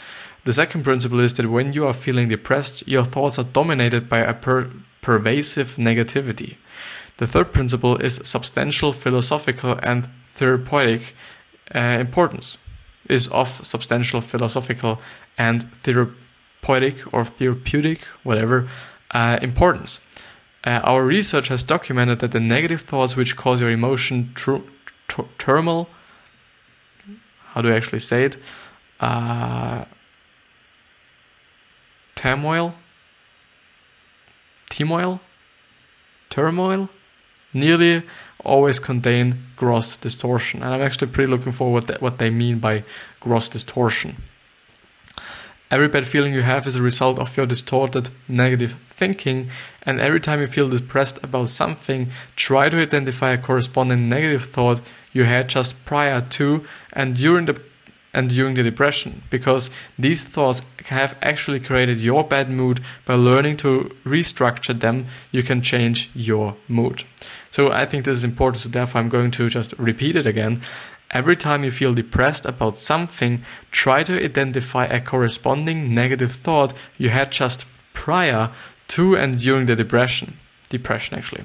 The 0.44 0.52
second 0.52 0.84
principle 0.84 1.18
is 1.18 1.34
that 1.34 1.50
when 1.50 1.72
you 1.72 1.86
are 1.86 1.92
feeling 1.92 2.28
depressed, 2.28 2.86
your 2.86 3.02
thoughts 3.02 3.36
are 3.38 3.44
dominated 3.44 4.08
by 4.08 4.20
a 4.20 4.32
per- 4.32 4.70
pervasive 5.06 5.76
negativity. 5.76 6.56
The 7.18 7.28
third 7.28 7.52
principle 7.52 7.96
is 7.96 8.20
substantial 8.24 8.92
philosophical 8.92 9.78
and 9.80 10.08
therapeutic 10.34 11.14
uh, 11.72 11.98
importance, 12.00 12.58
is 13.08 13.28
of 13.28 13.48
substantial 13.48 14.20
philosophical 14.20 15.00
and 15.38 15.62
therapeutic 15.84 16.96
or 17.14 17.24
therapeutic, 17.24 18.00
whatever, 18.24 18.66
uh, 19.12 19.38
importance. 19.42 20.00
Uh, 20.64 20.80
our 20.82 21.04
research 21.04 21.48
has 21.48 21.62
documented 21.62 22.18
that 22.18 22.32
the 22.32 22.40
negative 22.40 22.80
thoughts 22.80 23.16
which 23.16 23.36
cause 23.36 23.60
your 23.60 23.70
emotion 23.70 24.32
tr- 24.34 24.66
tr- 25.06 25.30
turmoil, 25.38 25.88
how 27.52 27.62
do 27.62 27.70
I 27.70 27.76
actually 27.76 28.00
say 28.00 28.24
it? 28.24 28.38
Uh, 28.98 29.84
turmoil, 32.16 32.74
turmoil, 34.68 35.20
turmoil, 36.30 36.88
nearly 37.52 38.02
always 38.44 38.78
contain 38.78 39.42
gross 39.56 39.96
distortion. 39.96 40.62
And 40.62 40.74
I'm 40.74 40.82
actually 40.82 41.08
pretty 41.08 41.30
looking 41.30 41.52
forward 41.52 41.88
to 41.88 41.94
what 41.94 42.18
they 42.18 42.30
mean 42.30 42.58
by 42.58 42.84
gross 43.20 43.48
distortion. 43.48 44.16
Every 45.68 45.88
bad 45.88 46.06
feeling 46.06 46.32
you 46.32 46.42
have 46.42 46.66
is 46.68 46.76
a 46.76 46.82
result 46.82 47.18
of 47.18 47.36
your 47.36 47.44
distorted 47.44 48.10
negative 48.28 48.76
thinking, 48.86 49.50
and 49.82 50.00
every 50.00 50.20
time 50.20 50.40
you 50.40 50.46
feel 50.46 50.68
depressed 50.68 51.18
about 51.24 51.48
something, 51.48 52.10
try 52.36 52.68
to 52.68 52.80
identify 52.80 53.32
a 53.32 53.38
corresponding 53.38 54.08
negative 54.08 54.44
thought 54.44 54.80
you 55.12 55.24
had 55.24 55.48
just 55.48 55.84
prior 55.84 56.20
to 56.20 56.64
and 56.92 57.16
during 57.16 57.46
the 57.46 57.60
and 58.16 58.30
during 58.30 58.54
the 58.54 58.62
depression 58.62 59.22
because 59.30 59.70
these 59.98 60.24
thoughts 60.24 60.62
have 60.86 61.14
actually 61.20 61.60
created 61.60 62.00
your 62.00 62.24
bad 62.24 62.48
mood 62.50 62.80
by 63.04 63.14
learning 63.14 63.56
to 63.58 63.94
restructure 64.04 64.78
them. 64.78 65.06
You 65.30 65.42
can 65.42 65.60
change 65.60 66.10
your 66.14 66.56
mood. 66.66 67.04
So 67.50 67.70
i 67.70 67.84
think 67.86 68.04
this 68.04 68.16
is 68.16 68.24
important 68.24 68.62
so 68.62 68.68
therefore 68.68 69.00
i'm 69.00 69.08
going 69.08 69.30
to 69.32 69.48
just 69.48 69.74
repeat 69.78 70.16
it 70.16 70.26
again. 70.26 70.60
Every 71.10 71.36
time 71.36 71.62
you 71.62 71.70
feel 71.70 71.94
depressed 71.94 72.44
about 72.44 72.78
something, 72.78 73.44
try 73.70 74.02
to 74.02 74.24
identify 74.24 74.86
a 74.86 75.00
corresponding 75.00 75.94
negative 75.94 76.32
thought 76.32 76.72
you 76.98 77.10
had 77.10 77.30
just 77.30 77.64
prior 77.92 78.50
to 78.88 79.16
and 79.16 79.38
during 79.38 79.66
the 79.66 79.76
depression 79.76 80.38
depression 80.68 81.16
actually. 81.16 81.44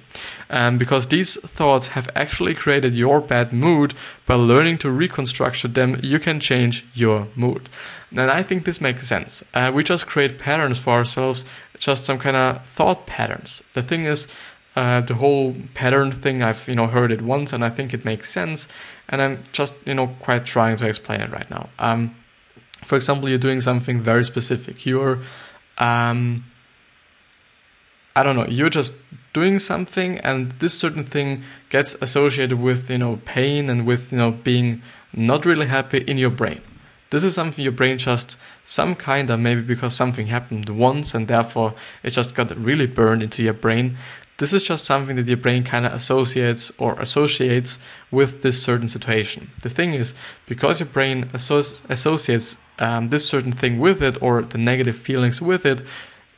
Um, 0.49 0.77
because 0.77 1.07
these 1.07 1.39
thoughts 1.41 1.89
have 1.89 2.09
actually 2.15 2.53
created 2.53 2.95
your 2.95 3.21
bad 3.21 3.53
mood 3.53 3.93
by 4.25 4.35
learning 4.35 4.77
to 4.79 4.89
reconstruct 4.89 5.73
them 5.73 5.99
you 6.01 6.19
can 6.19 6.39
change 6.39 6.85
your 6.93 7.27
mood. 7.35 7.69
And 8.11 8.31
i 8.31 8.41
think 8.41 8.65
this 8.65 8.81
makes 8.81 9.07
sense. 9.07 9.43
Uh, 9.53 9.71
we 9.73 9.83
just 9.83 10.07
create 10.07 10.39
patterns 10.39 10.79
for 10.79 10.93
ourselves 10.93 11.45
just 11.77 12.05
some 12.05 12.19
kind 12.19 12.35
of 12.35 12.63
thought 12.65 13.07
patterns. 13.07 13.63
The 13.73 13.81
thing 13.81 14.03
is 14.05 14.27
uh, 14.75 15.01
the 15.01 15.15
whole 15.15 15.55
pattern 15.73 16.11
thing 16.11 16.41
i've 16.41 16.65
you 16.67 16.75
know 16.75 16.87
heard 16.87 17.11
it 17.11 17.21
once 17.21 17.51
and 17.51 17.61
i 17.61 17.67
think 17.67 17.93
it 17.93 18.05
makes 18.05 18.29
sense 18.29 18.69
and 19.09 19.21
i'm 19.21 19.43
just 19.51 19.75
you 19.85 19.93
know 19.93 20.07
quite 20.21 20.45
trying 20.45 20.77
to 20.77 20.87
explain 20.87 21.19
it 21.19 21.29
right 21.29 21.49
now. 21.49 21.69
Um, 21.77 22.15
for 22.81 22.95
example 22.95 23.27
you're 23.29 23.37
doing 23.37 23.61
something 23.61 24.01
very 24.01 24.23
specific. 24.23 24.85
You're 24.85 25.19
um, 25.77 26.45
I 28.15 28.23
don't 28.23 28.35
know, 28.35 28.47
you're 28.47 28.69
just 28.69 28.95
doing 29.33 29.59
something 29.59 30.17
and 30.19 30.51
this 30.53 30.77
certain 30.77 31.03
thing 31.03 31.43
gets 31.69 31.95
associated 32.01 32.59
with, 32.59 32.89
you 32.89 32.97
know, 32.97 33.19
pain 33.25 33.69
and 33.69 33.85
with, 33.85 34.11
you 34.11 34.19
know, 34.19 34.31
being 34.31 34.81
not 35.13 35.45
really 35.45 35.67
happy 35.67 35.99
in 35.99 36.17
your 36.17 36.29
brain. 36.29 36.61
This 37.11 37.23
is 37.23 37.35
something 37.35 37.63
your 37.63 37.73
brain 37.73 37.97
just 37.97 38.37
some 38.63 38.95
kind 38.95 39.29
of 39.29 39.39
maybe 39.39 39.61
because 39.61 39.93
something 39.93 40.27
happened 40.27 40.69
once 40.69 41.13
and 41.13 41.27
therefore 41.27 41.73
it 42.03 42.11
just 42.11 42.35
got 42.35 42.55
really 42.57 42.87
burned 42.87 43.21
into 43.21 43.43
your 43.43 43.53
brain. 43.53 43.97
This 44.37 44.53
is 44.53 44.63
just 44.63 44.85
something 44.85 45.17
that 45.17 45.27
your 45.27 45.37
brain 45.37 45.63
kind 45.63 45.85
of 45.85 45.93
associates 45.93 46.71
or 46.77 46.93
associates 46.99 47.79
with 48.09 48.41
this 48.41 48.63
certain 48.63 48.87
situation. 48.87 49.51
The 49.61 49.69
thing 49.69 49.93
is, 49.93 50.15
because 50.47 50.79
your 50.79 50.87
brain 50.87 51.25
associ- 51.25 51.87
associates 51.89 52.57
um, 52.79 53.09
this 53.09 53.27
certain 53.27 53.51
thing 53.51 53.77
with 53.79 54.01
it 54.01 54.19
or 54.21 54.41
the 54.41 54.57
negative 54.57 54.95
feelings 54.95 55.41
with 55.41 55.65
it, 55.65 55.83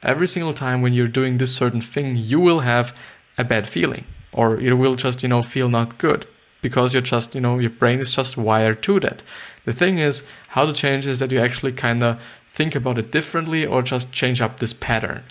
every 0.03 0.27
single 0.27 0.53
time 0.53 0.81
when 0.81 0.93
you're 0.93 1.07
doing 1.07 1.37
this 1.37 1.55
certain 1.55 1.81
thing, 1.81 2.15
you 2.15 2.39
will 2.39 2.61
have 2.61 2.97
a 3.37 3.43
bad 3.43 3.67
feeling 3.67 4.05
or 4.31 4.59
it 4.59 4.73
will 4.73 4.95
just, 4.95 5.23
you 5.23 5.29
know, 5.29 5.41
feel 5.41 5.69
not 5.69 5.97
good 5.97 6.25
because 6.61 6.93
you're 6.93 7.01
just, 7.01 7.35
you 7.35 7.41
know, 7.41 7.59
your 7.59 7.69
brain 7.69 7.99
is 7.99 8.15
just 8.15 8.37
wired 8.37 8.81
to 8.83 8.99
that. 8.99 9.23
The 9.65 9.73
thing 9.73 9.99
is, 9.99 10.27
how 10.49 10.65
to 10.65 10.73
change 10.73 11.07
is 11.07 11.19
that 11.19 11.31
you 11.31 11.39
actually 11.39 11.71
kind 11.71 12.03
of 12.03 12.21
think 12.47 12.75
about 12.75 12.97
it 12.97 13.11
differently 13.11 13.65
or 13.65 13.81
just 13.81 14.11
change 14.11 14.41
up 14.41 14.59
this 14.59 14.73
pattern. 14.73 15.23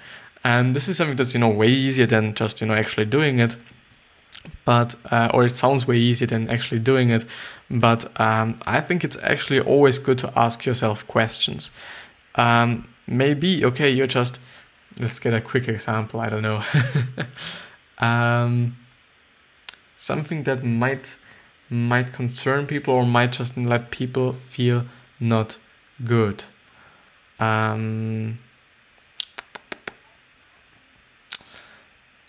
And 0.45 0.75
this 0.75 0.89
is 0.89 0.97
something 0.97 1.17
that's, 1.17 1.35
you 1.35 1.41
know, 1.41 1.49
way 1.49 1.69
easier 1.69 2.07
than 2.07 2.35
just, 2.35 2.61
you 2.61 2.67
know, 2.67 2.75
actually 2.75 3.07
doing 3.07 3.39
it. 3.39 3.57
But, 4.65 4.97
uh, 5.11 5.31
or 5.33 5.45
it 5.45 5.55
sounds 5.55 5.87
way 5.87 5.99
easier 5.99 6.27
than 6.27 6.51
actually 6.51 6.81
doing 6.81 7.11
it. 7.11 7.25
But 7.71 8.21
um, 8.21 8.59
I 8.67 8.81
think 8.81 9.05
it's 9.05 9.17
actually 9.23 9.61
always 9.61 9.99
good 9.99 10.19
to 10.19 10.33
ask 10.37 10.67
yourself 10.67 11.07
questions. 11.07 11.71
Um, 12.35 12.89
maybe, 13.07 13.65
okay, 13.65 13.91
you're 13.91 14.07
just 14.07 14.41
let's 14.99 15.19
get 15.19 15.35
a 15.35 15.41
quick 15.41 15.69
example. 15.69 16.21
I 16.21 16.29
don't 16.29 16.43
know. 16.43 16.63
um, 17.99 18.77
something 19.97 20.43
that 20.45 20.63
might 20.65 21.17
might 21.71 22.13
concern 22.13 22.67
people 22.67 22.95
or 22.95 23.07
might 23.07 23.33
just 23.33 23.57
let 23.57 23.91
people 23.91 24.33
feel 24.33 24.85
not 25.19 25.57
good. 26.05 26.45
Um, 27.41 28.39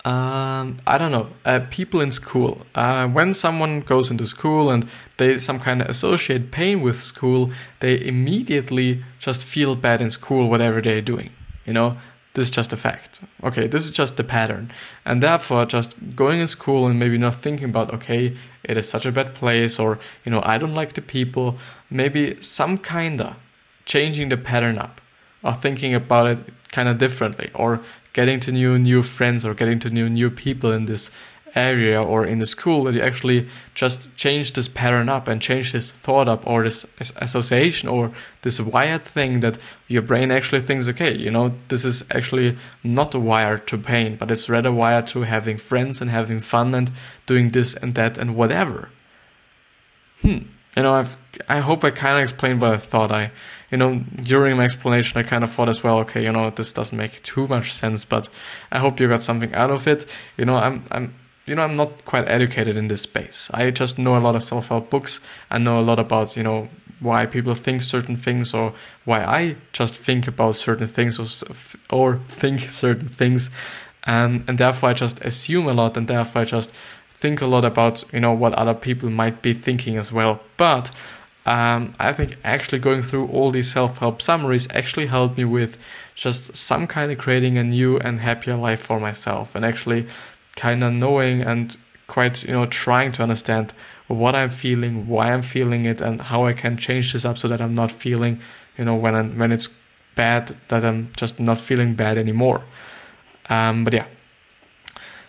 um, 0.04 0.78
I 0.86 0.96
don't 0.98 1.12
know. 1.12 1.28
Uh, 1.44 1.60
people 1.70 2.00
in 2.00 2.10
school. 2.10 2.66
Uh, 2.74 3.06
when 3.08 3.34
someone 3.34 3.80
goes 3.80 4.10
into 4.10 4.26
school 4.26 4.70
and 4.70 4.88
they 5.18 5.34
some 5.36 5.60
kind 5.60 5.82
of 5.82 5.88
associate 5.88 6.50
pain 6.50 6.80
with 6.80 7.00
school, 7.00 7.52
they 7.80 8.00
immediately 8.00 9.04
just 9.18 9.44
feel 9.44 9.76
bad 9.76 10.00
in 10.00 10.10
school, 10.10 10.48
whatever 10.48 10.80
they're 10.80 11.02
doing. 11.02 11.30
You 11.66 11.74
know, 11.74 11.96
this 12.34 12.46
is 12.46 12.50
just 12.50 12.72
a 12.72 12.76
fact. 12.76 13.20
Okay, 13.42 13.66
this 13.68 13.84
is 13.84 13.90
just 13.90 14.16
the 14.16 14.24
pattern. 14.24 14.72
And 15.04 15.22
therefore, 15.22 15.66
just 15.66 15.94
going 16.16 16.40
in 16.40 16.48
school 16.48 16.86
and 16.86 16.98
maybe 16.98 17.16
not 17.16 17.34
thinking 17.34 17.70
about, 17.70 17.94
okay, 17.94 18.36
it 18.64 18.76
is 18.76 18.88
such 18.88 19.06
a 19.06 19.12
bad 19.12 19.34
place 19.34 19.78
or, 19.78 20.00
you 20.24 20.32
know, 20.32 20.42
I 20.44 20.58
don't 20.58 20.74
like 20.74 20.94
the 20.94 21.02
people, 21.02 21.56
maybe 21.90 22.40
some 22.40 22.78
kinda 22.78 23.36
changing 23.84 24.30
the 24.30 24.36
pattern 24.36 24.78
up 24.78 25.00
or 25.42 25.54
thinking 25.54 25.94
about 25.94 26.26
it 26.26 26.38
kind 26.72 26.88
of 26.88 26.98
differently 26.98 27.50
or 27.54 27.80
getting 28.12 28.40
to 28.40 28.50
new 28.50 28.78
new 28.78 29.02
friends 29.02 29.44
or 29.44 29.54
getting 29.54 29.78
to 29.78 29.90
new 29.90 30.08
new 30.08 30.30
people 30.30 30.72
in 30.72 30.86
this 30.86 31.10
area 31.54 32.02
or 32.02 32.24
in 32.24 32.38
the 32.40 32.46
school 32.46 32.84
that 32.84 32.94
you 32.94 33.00
actually 33.02 33.48
just 33.74 34.14
change 34.16 34.52
this 34.52 34.68
pattern 34.68 35.08
up 35.08 35.28
and 35.28 35.40
change 35.40 35.72
this 35.72 35.92
thought 35.92 36.28
up 36.28 36.46
or 36.46 36.64
this 36.64 36.84
association 37.16 37.88
or 37.88 38.12
this 38.42 38.60
wired 38.60 39.02
thing 39.02 39.40
that 39.40 39.58
your 39.86 40.02
brain 40.02 40.30
actually 40.30 40.60
thinks 40.60 40.88
okay 40.88 41.14
you 41.16 41.30
know 41.30 41.54
this 41.68 41.84
is 41.84 42.04
actually 42.10 42.56
not 42.82 43.14
a 43.14 43.20
wired 43.20 43.66
to 43.66 43.78
pain 43.78 44.16
but 44.16 44.30
it's 44.30 44.48
rather 44.48 44.72
wired 44.72 45.06
to 45.06 45.22
having 45.22 45.56
friends 45.56 46.00
and 46.00 46.10
having 46.10 46.40
fun 46.40 46.74
and 46.74 46.90
doing 47.26 47.50
this 47.50 47.74
and 47.74 47.94
that 47.94 48.18
and 48.18 48.34
whatever. 48.36 48.90
Hmm. 50.20 50.38
You 50.76 50.82
know 50.82 50.94
i've 50.94 51.16
i 51.48 51.60
hope 51.60 51.84
i 51.84 51.90
kind 51.90 52.16
of 52.16 52.22
explained 52.22 52.60
what 52.60 52.72
i 52.72 52.76
thought. 52.78 53.12
I 53.12 53.30
you 53.70 53.78
know 53.78 54.00
during 54.22 54.56
my 54.56 54.64
explanation 54.64 55.20
i 55.20 55.22
kind 55.22 55.44
of 55.44 55.50
thought 55.50 55.68
as 55.68 55.84
well 55.84 55.98
okay 56.00 56.24
you 56.24 56.32
know 56.32 56.50
this 56.50 56.72
doesn't 56.72 56.98
make 56.98 57.22
too 57.22 57.46
much 57.46 57.72
sense 57.72 58.04
but 58.04 58.28
i 58.72 58.78
hope 58.78 58.98
you 58.98 59.06
got 59.08 59.20
something 59.20 59.54
out 59.54 59.70
of 59.70 59.86
it. 59.86 60.04
You 60.36 60.46
know 60.46 60.56
i'm 60.56 60.82
i'm 60.90 61.14
you 61.46 61.54
know, 61.54 61.62
I'm 61.62 61.76
not 61.76 62.04
quite 62.04 62.26
educated 62.26 62.76
in 62.76 62.88
this 62.88 63.02
space. 63.02 63.50
I 63.52 63.70
just 63.70 63.98
know 63.98 64.16
a 64.16 64.18
lot 64.18 64.34
of 64.34 64.42
self 64.42 64.68
help 64.68 64.90
books. 64.90 65.20
I 65.50 65.58
know 65.58 65.78
a 65.78 65.82
lot 65.82 65.98
about, 65.98 66.36
you 66.36 66.42
know, 66.42 66.68
why 67.00 67.26
people 67.26 67.54
think 67.54 67.82
certain 67.82 68.16
things 68.16 68.54
or 68.54 68.72
why 69.04 69.22
I 69.22 69.56
just 69.72 69.94
think 69.94 70.26
about 70.26 70.54
certain 70.54 70.86
things 70.86 71.18
or, 71.18 71.96
or 71.96 72.16
think 72.28 72.60
certain 72.68 73.08
things. 73.08 73.50
And, 74.04 74.44
and 74.48 74.58
therefore, 74.58 74.90
I 74.90 74.94
just 74.94 75.22
assume 75.24 75.66
a 75.66 75.72
lot 75.72 75.96
and 75.96 76.08
therefore, 76.08 76.42
I 76.42 76.44
just 76.44 76.74
think 77.10 77.40
a 77.40 77.46
lot 77.46 77.64
about, 77.64 78.04
you 78.12 78.20
know, 78.20 78.32
what 78.32 78.52
other 78.54 78.74
people 78.74 79.10
might 79.10 79.42
be 79.42 79.52
thinking 79.52 79.96
as 79.96 80.12
well. 80.12 80.40
But 80.56 80.90
um, 81.46 81.92
I 81.98 82.12
think 82.12 82.38
actually 82.42 82.78
going 82.78 83.02
through 83.02 83.26
all 83.26 83.50
these 83.50 83.70
self 83.70 83.98
help 83.98 84.22
summaries 84.22 84.66
actually 84.70 85.06
helped 85.06 85.36
me 85.36 85.44
with 85.44 85.78
just 86.14 86.56
some 86.56 86.86
kind 86.86 87.12
of 87.12 87.18
creating 87.18 87.58
a 87.58 87.64
new 87.64 87.98
and 87.98 88.20
happier 88.20 88.56
life 88.56 88.80
for 88.80 88.98
myself 88.98 89.54
and 89.54 89.64
actually 89.64 90.06
kind 90.56 90.82
of 90.84 90.92
knowing 90.92 91.42
and 91.42 91.76
quite 92.06 92.44
you 92.44 92.52
know 92.52 92.66
trying 92.66 93.12
to 93.12 93.22
understand 93.22 93.72
what 94.06 94.34
I'm 94.34 94.50
feeling, 94.50 95.08
why 95.08 95.32
I'm 95.32 95.42
feeling 95.42 95.86
it, 95.86 96.00
and 96.00 96.20
how 96.20 96.44
I 96.46 96.52
can 96.52 96.76
change 96.76 97.12
this 97.12 97.24
up 97.24 97.38
so 97.38 97.48
that 97.48 97.60
I'm 97.60 97.72
not 97.72 97.90
feeling 97.90 98.40
you 98.78 98.84
know 98.84 98.94
when 98.94 99.14
I'm, 99.14 99.38
when 99.38 99.52
it's 99.52 99.68
bad 100.14 100.56
that 100.68 100.84
I'm 100.84 101.10
just 101.16 101.40
not 101.40 101.58
feeling 101.58 101.94
bad 101.94 102.18
anymore. 102.18 102.62
Um, 103.48 103.84
but 103.84 103.94
yeah. 103.94 104.06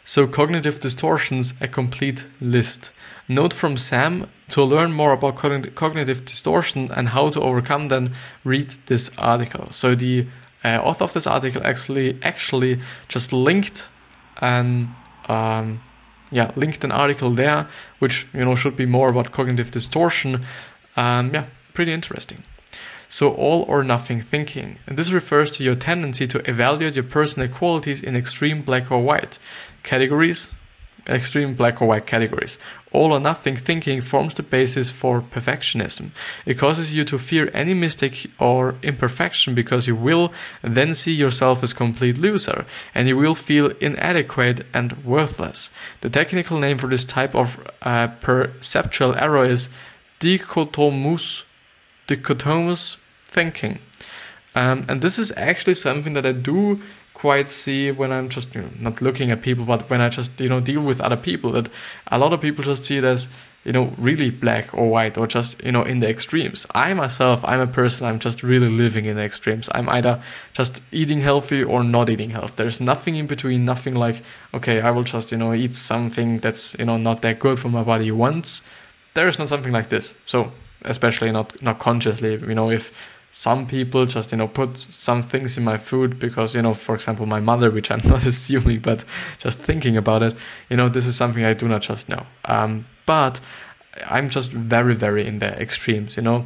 So 0.03 0.27
cognitive 0.27 0.79
distortions, 0.79 1.55
a 1.59 1.67
complete 1.67 2.27
list. 2.39 2.91
Note 3.27 3.53
from 3.53 3.75
Sam: 3.77 4.27
To 4.49 4.63
learn 4.63 4.93
more 4.93 5.13
about 5.13 5.35
cognitive 5.35 6.25
distortion 6.25 6.91
and 6.91 7.09
how 7.09 7.29
to 7.29 7.41
overcome 7.41 7.87
them, 7.87 8.13
read 8.43 8.75
this 8.85 9.11
article. 9.17 9.71
So 9.71 9.95
the 9.95 10.27
uh, 10.63 10.79
author 10.83 11.05
of 11.05 11.13
this 11.13 11.25
article 11.25 11.61
actually 11.65 12.19
actually 12.21 12.79
just 13.07 13.33
linked 13.33 13.89
an 14.41 14.95
um, 15.27 15.81
yeah, 16.31 16.51
linked 16.55 16.83
an 16.83 16.91
article 16.91 17.29
there, 17.29 17.67
which 17.99 18.27
you 18.33 18.43
know 18.43 18.55
should 18.55 18.75
be 18.75 18.85
more 18.85 19.09
about 19.09 19.31
cognitive 19.31 19.71
distortion. 19.71 20.45
Um, 20.97 21.31
yeah, 21.33 21.45
pretty 21.73 21.93
interesting. 21.93 22.43
So 23.09 23.33
all 23.33 23.63
or 23.67 23.83
nothing 23.83 24.19
thinking. 24.19 24.79
And 24.87 24.97
this 24.97 25.11
refers 25.11 25.51
to 25.51 25.63
your 25.63 25.75
tendency 25.75 26.27
to 26.27 26.49
evaluate 26.49 26.95
your 26.95 27.03
personal 27.03 27.47
qualities 27.47 28.01
in 28.01 28.15
extreme 28.15 28.61
black 28.63 28.91
or 28.91 29.01
white 29.01 29.37
categories, 29.83 30.53
extreme 31.07 31.53
black 31.53 31.81
or 31.81 31.87
white 31.87 32.05
categories. 32.05 32.57
All 32.91 33.11
or 33.11 33.19
nothing 33.19 33.55
thinking 33.55 34.01
forms 34.01 34.33
the 34.33 34.43
basis 34.43 34.89
for 34.91 35.21
perfectionism. 35.21 36.11
It 36.45 36.57
causes 36.57 36.95
you 36.95 37.03
to 37.05 37.17
fear 37.17 37.51
any 37.53 37.73
mistake 37.73 38.31
or 38.39 38.75
imperfection 38.81 39.53
because 39.53 39.87
you 39.87 39.95
will 39.95 40.33
then 40.61 40.95
see 40.95 41.13
yourself 41.13 41.61
as 41.61 41.73
a 41.73 41.75
complete 41.75 42.17
loser 42.17 42.65
and 42.93 43.07
you 43.07 43.17
will 43.17 43.35
feel 43.35 43.71
inadequate 43.81 44.65
and 44.73 45.03
worthless. 45.03 45.71
The 46.01 46.09
technical 46.09 46.59
name 46.59 46.77
for 46.77 46.87
this 46.87 47.05
type 47.05 47.35
of 47.35 47.59
uh, 47.81 48.07
perceptual 48.21 49.15
error 49.15 49.43
is 49.43 49.69
dichotomous, 50.19 51.43
dichotomous 52.07 52.97
thinking. 53.27 53.79
Um, 54.55 54.85
and 54.87 55.01
this 55.01 55.19
is 55.19 55.33
actually 55.35 55.73
something 55.73 56.13
that 56.13 56.25
I 56.25 56.31
do 56.31 56.81
quite 57.15 57.47
see 57.47 57.91
when 57.91 58.11
I'm 58.11 58.29
just 58.29 58.53
you 58.53 58.61
know, 58.61 58.69
not 58.79 59.01
looking 59.01 59.31
at 59.31 59.41
people, 59.41 59.65
but 59.65 59.89
when 59.89 60.01
I 60.01 60.09
just 60.09 60.39
you 60.39 60.49
know 60.49 60.59
deal 60.59 60.81
with 60.81 61.01
other 61.01 61.17
people, 61.17 61.51
that 61.53 61.69
a 62.07 62.19
lot 62.19 62.33
of 62.33 62.41
people 62.41 62.63
just 62.63 62.85
see 62.85 62.97
it 62.97 63.03
as 63.03 63.29
you 63.63 63.71
know 63.71 63.93
really 63.97 64.29
black 64.29 64.73
or 64.73 64.89
white 64.89 65.17
or 65.17 65.25
just 65.25 65.63
you 65.63 65.71
know 65.71 65.81
in 65.81 66.01
the 66.01 66.09
extremes. 66.09 66.67
I 66.75 66.93
myself, 66.93 67.43
I'm 67.45 67.61
a 67.61 67.67
person. 67.67 68.05
I'm 68.05 68.19
just 68.19 68.43
really 68.43 68.69
living 68.69 69.05
in 69.05 69.15
the 69.15 69.23
extremes. 69.23 69.69
I'm 69.73 69.89
either 69.89 70.21
just 70.53 70.83
eating 70.91 71.21
healthy 71.21 71.63
or 71.63 71.83
not 71.83 72.09
eating 72.09 72.31
healthy. 72.31 72.53
There's 72.57 72.81
nothing 72.81 73.15
in 73.15 73.27
between. 73.27 73.65
Nothing 73.65 73.95
like 73.95 74.21
okay, 74.53 74.81
I 74.81 74.91
will 74.91 75.03
just 75.03 75.31
you 75.31 75.37
know 75.37 75.53
eat 75.53 75.75
something 75.75 76.39
that's 76.39 76.75
you 76.77 76.85
know 76.85 76.97
not 76.97 77.21
that 77.21 77.39
good 77.39 77.59
for 77.59 77.69
my 77.69 77.83
body 77.83 78.11
once. 78.11 78.61
There 79.13 79.27
is 79.27 79.39
not 79.39 79.49
something 79.49 79.71
like 79.71 79.89
this. 79.89 80.15
So 80.25 80.51
especially 80.83 81.31
not 81.31 81.61
not 81.61 81.79
consciously. 81.79 82.33
You 82.33 82.55
know 82.55 82.69
if 82.69 83.14
some 83.37 83.67
people 83.67 84.05
just 84.05 84.31
you 84.31 84.37
know 84.37 84.47
put 84.47 84.77
some 84.77 85.21
things 85.21 85.57
in 85.57 85.63
my 85.65 85.75
food 85.75 86.17
because 86.19 86.55
you 86.55 86.61
know 86.61 86.73
for 86.73 86.95
example 86.95 87.25
my 87.25 87.41
mother 87.41 87.69
which 87.69 87.91
i'm 87.91 87.99
not 88.05 88.25
assuming 88.25 88.79
but 88.79 89.03
just 89.39 89.59
thinking 89.59 89.97
about 89.97 90.23
it 90.23 90.33
you 90.69 90.77
know 90.77 90.87
this 90.87 91.05
is 91.05 91.17
something 91.17 91.43
i 91.43 91.53
do 91.53 91.67
not 91.67 91.81
just 91.81 92.07
know 92.07 92.25
um, 92.45 92.85
but 93.05 93.41
i'm 94.07 94.29
just 94.29 94.53
very 94.53 94.95
very 94.95 95.27
in 95.27 95.39
the 95.39 95.51
extremes 95.61 96.15
you 96.15 96.23
know 96.23 96.45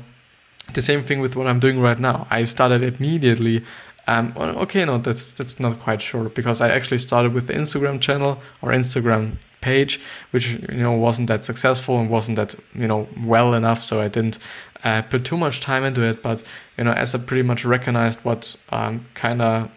the 0.74 0.82
same 0.82 1.04
thing 1.04 1.20
with 1.20 1.36
what 1.36 1.46
i'm 1.46 1.60
doing 1.60 1.80
right 1.80 2.00
now 2.00 2.26
i 2.32 2.44
started 2.44 2.82
immediately 2.82 3.64
um, 4.08 4.34
okay 4.36 4.84
no 4.84 4.98
that's 4.98 5.32
that's 5.34 5.60
not 5.60 5.78
quite 5.80 6.02
sure 6.02 6.28
because 6.30 6.60
i 6.60 6.70
actually 6.70 6.98
started 6.98 7.36
with 7.36 7.46
the 7.46 7.54
instagram 7.54 8.02
channel 8.02 8.40
or 8.64 8.72
instagram 8.72 9.38
page, 9.62 10.00
which 10.32 10.54
you 10.54 10.84
know 10.84 10.94
wasn't 10.94 11.28
that 11.28 11.44
successful 11.46 12.00
and 12.00 12.10
wasn't 12.10 12.36
that 12.36 12.56
you 12.74 12.88
know 12.88 13.08
well 13.26 13.54
enough. 13.54 13.82
So 13.82 14.02
I 14.02 14.08
didn't 14.08 14.40
uh, 14.84 15.02
put 15.04 15.26
too 15.26 15.38
much 15.38 15.62
time 15.62 15.84
into 15.84 16.04
it. 16.04 16.22
But 16.22 16.44
you 16.78 16.84
know, 16.84 16.92
as 16.92 17.16
I 17.16 17.20
pretty 17.20 17.44
much 17.44 17.66
recognized 17.66 18.20
what 18.24 18.56
um, 18.70 19.06
kind 19.14 19.42
of 19.42 19.72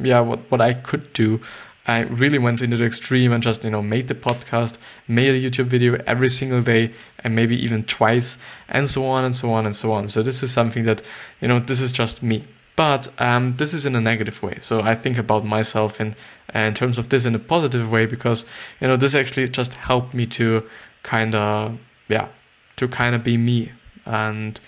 yeah 0.00 0.20
what 0.20 0.50
what 0.50 0.60
I 0.60 0.74
could 0.74 1.12
do. 1.12 1.40
I 1.84 2.02
really 2.02 2.38
went 2.38 2.62
into 2.62 2.76
the 2.76 2.84
extreme 2.84 3.32
and 3.32 3.42
just, 3.42 3.64
you 3.64 3.70
know, 3.70 3.82
made 3.82 4.06
the 4.06 4.14
podcast, 4.14 4.78
made 5.08 5.34
a 5.34 5.50
YouTube 5.50 5.64
video 5.64 6.00
every 6.06 6.28
single 6.28 6.62
day 6.62 6.92
and 7.18 7.34
maybe 7.34 7.60
even 7.60 7.82
twice 7.82 8.38
and 8.68 8.88
so 8.88 9.04
on 9.04 9.24
and 9.24 9.34
so 9.34 9.52
on 9.52 9.66
and 9.66 9.74
so 9.74 9.92
on. 9.92 10.08
So 10.08 10.22
this 10.22 10.44
is 10.44 10.52
something 10.52 10.84
that, 10.84 11.02
you 11.40 11.48
know, 11.48 11.58
this 11.58 11.80
is 11.80 11.92
just 11.92 12.22
me. 12.22 12.44
But 12.76 13.08
um, 13.18 13.56
this 13.56 13.74
is 13.74 13.84
in 13.84 13.96
a 13.96 14.00
negative 14.00 14.42
way. 14.42 14.58
So 14.60 14.80
I 14.80 14.94
think 14.94 15.18
about 15.18 15.44
myself 15.44 16.00
in 16.00 16.14
in 16.54 16.74
terms 16.74 16.98
of 16.98 17.08
this 17.08 17.24
in 17.24 17.34
a 17.34 17.38
positive 17.38 17.90
way 17.90 18.06
because 18.06 18.44
you 18.80 18.86
know 18.88 18.96
this 18.96 19.14
actually 19.14 19.48
just 19.48 19.74
helped 19.74 20.14
me 20.14 20.26
to 20.26 20.68
kind 21.02 21.34
of 21.34 21.78
yeah 22.08 22.28
to 22.76 22.88
kind 22.88 23.14
of 23.14 23.24
be 23.24 23.36
me 23.36 23.72
and 24.06 24.60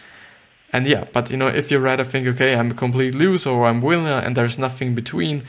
and 0.72 0.86
yeah. 0.86 1.04
But 1.12 1.30
you 1.30 1.36
know 1.36 1.48
if 1.48 1.70
you're 1.70 1.80
rather 1.80 2.04
think 2.04 2.26
okay 2.28 2.54
I'm 2.54 2.70
a 2.72 2.74
complete 2.74 3.14
loser 3.14 3.50
or 3.50 3.66
I'm 3.66 3.80
winner 3.80 4.18
and 4.18 4.36
there's 4.36 4.58
nothing 4.58 4.94
between, 4.94 5.44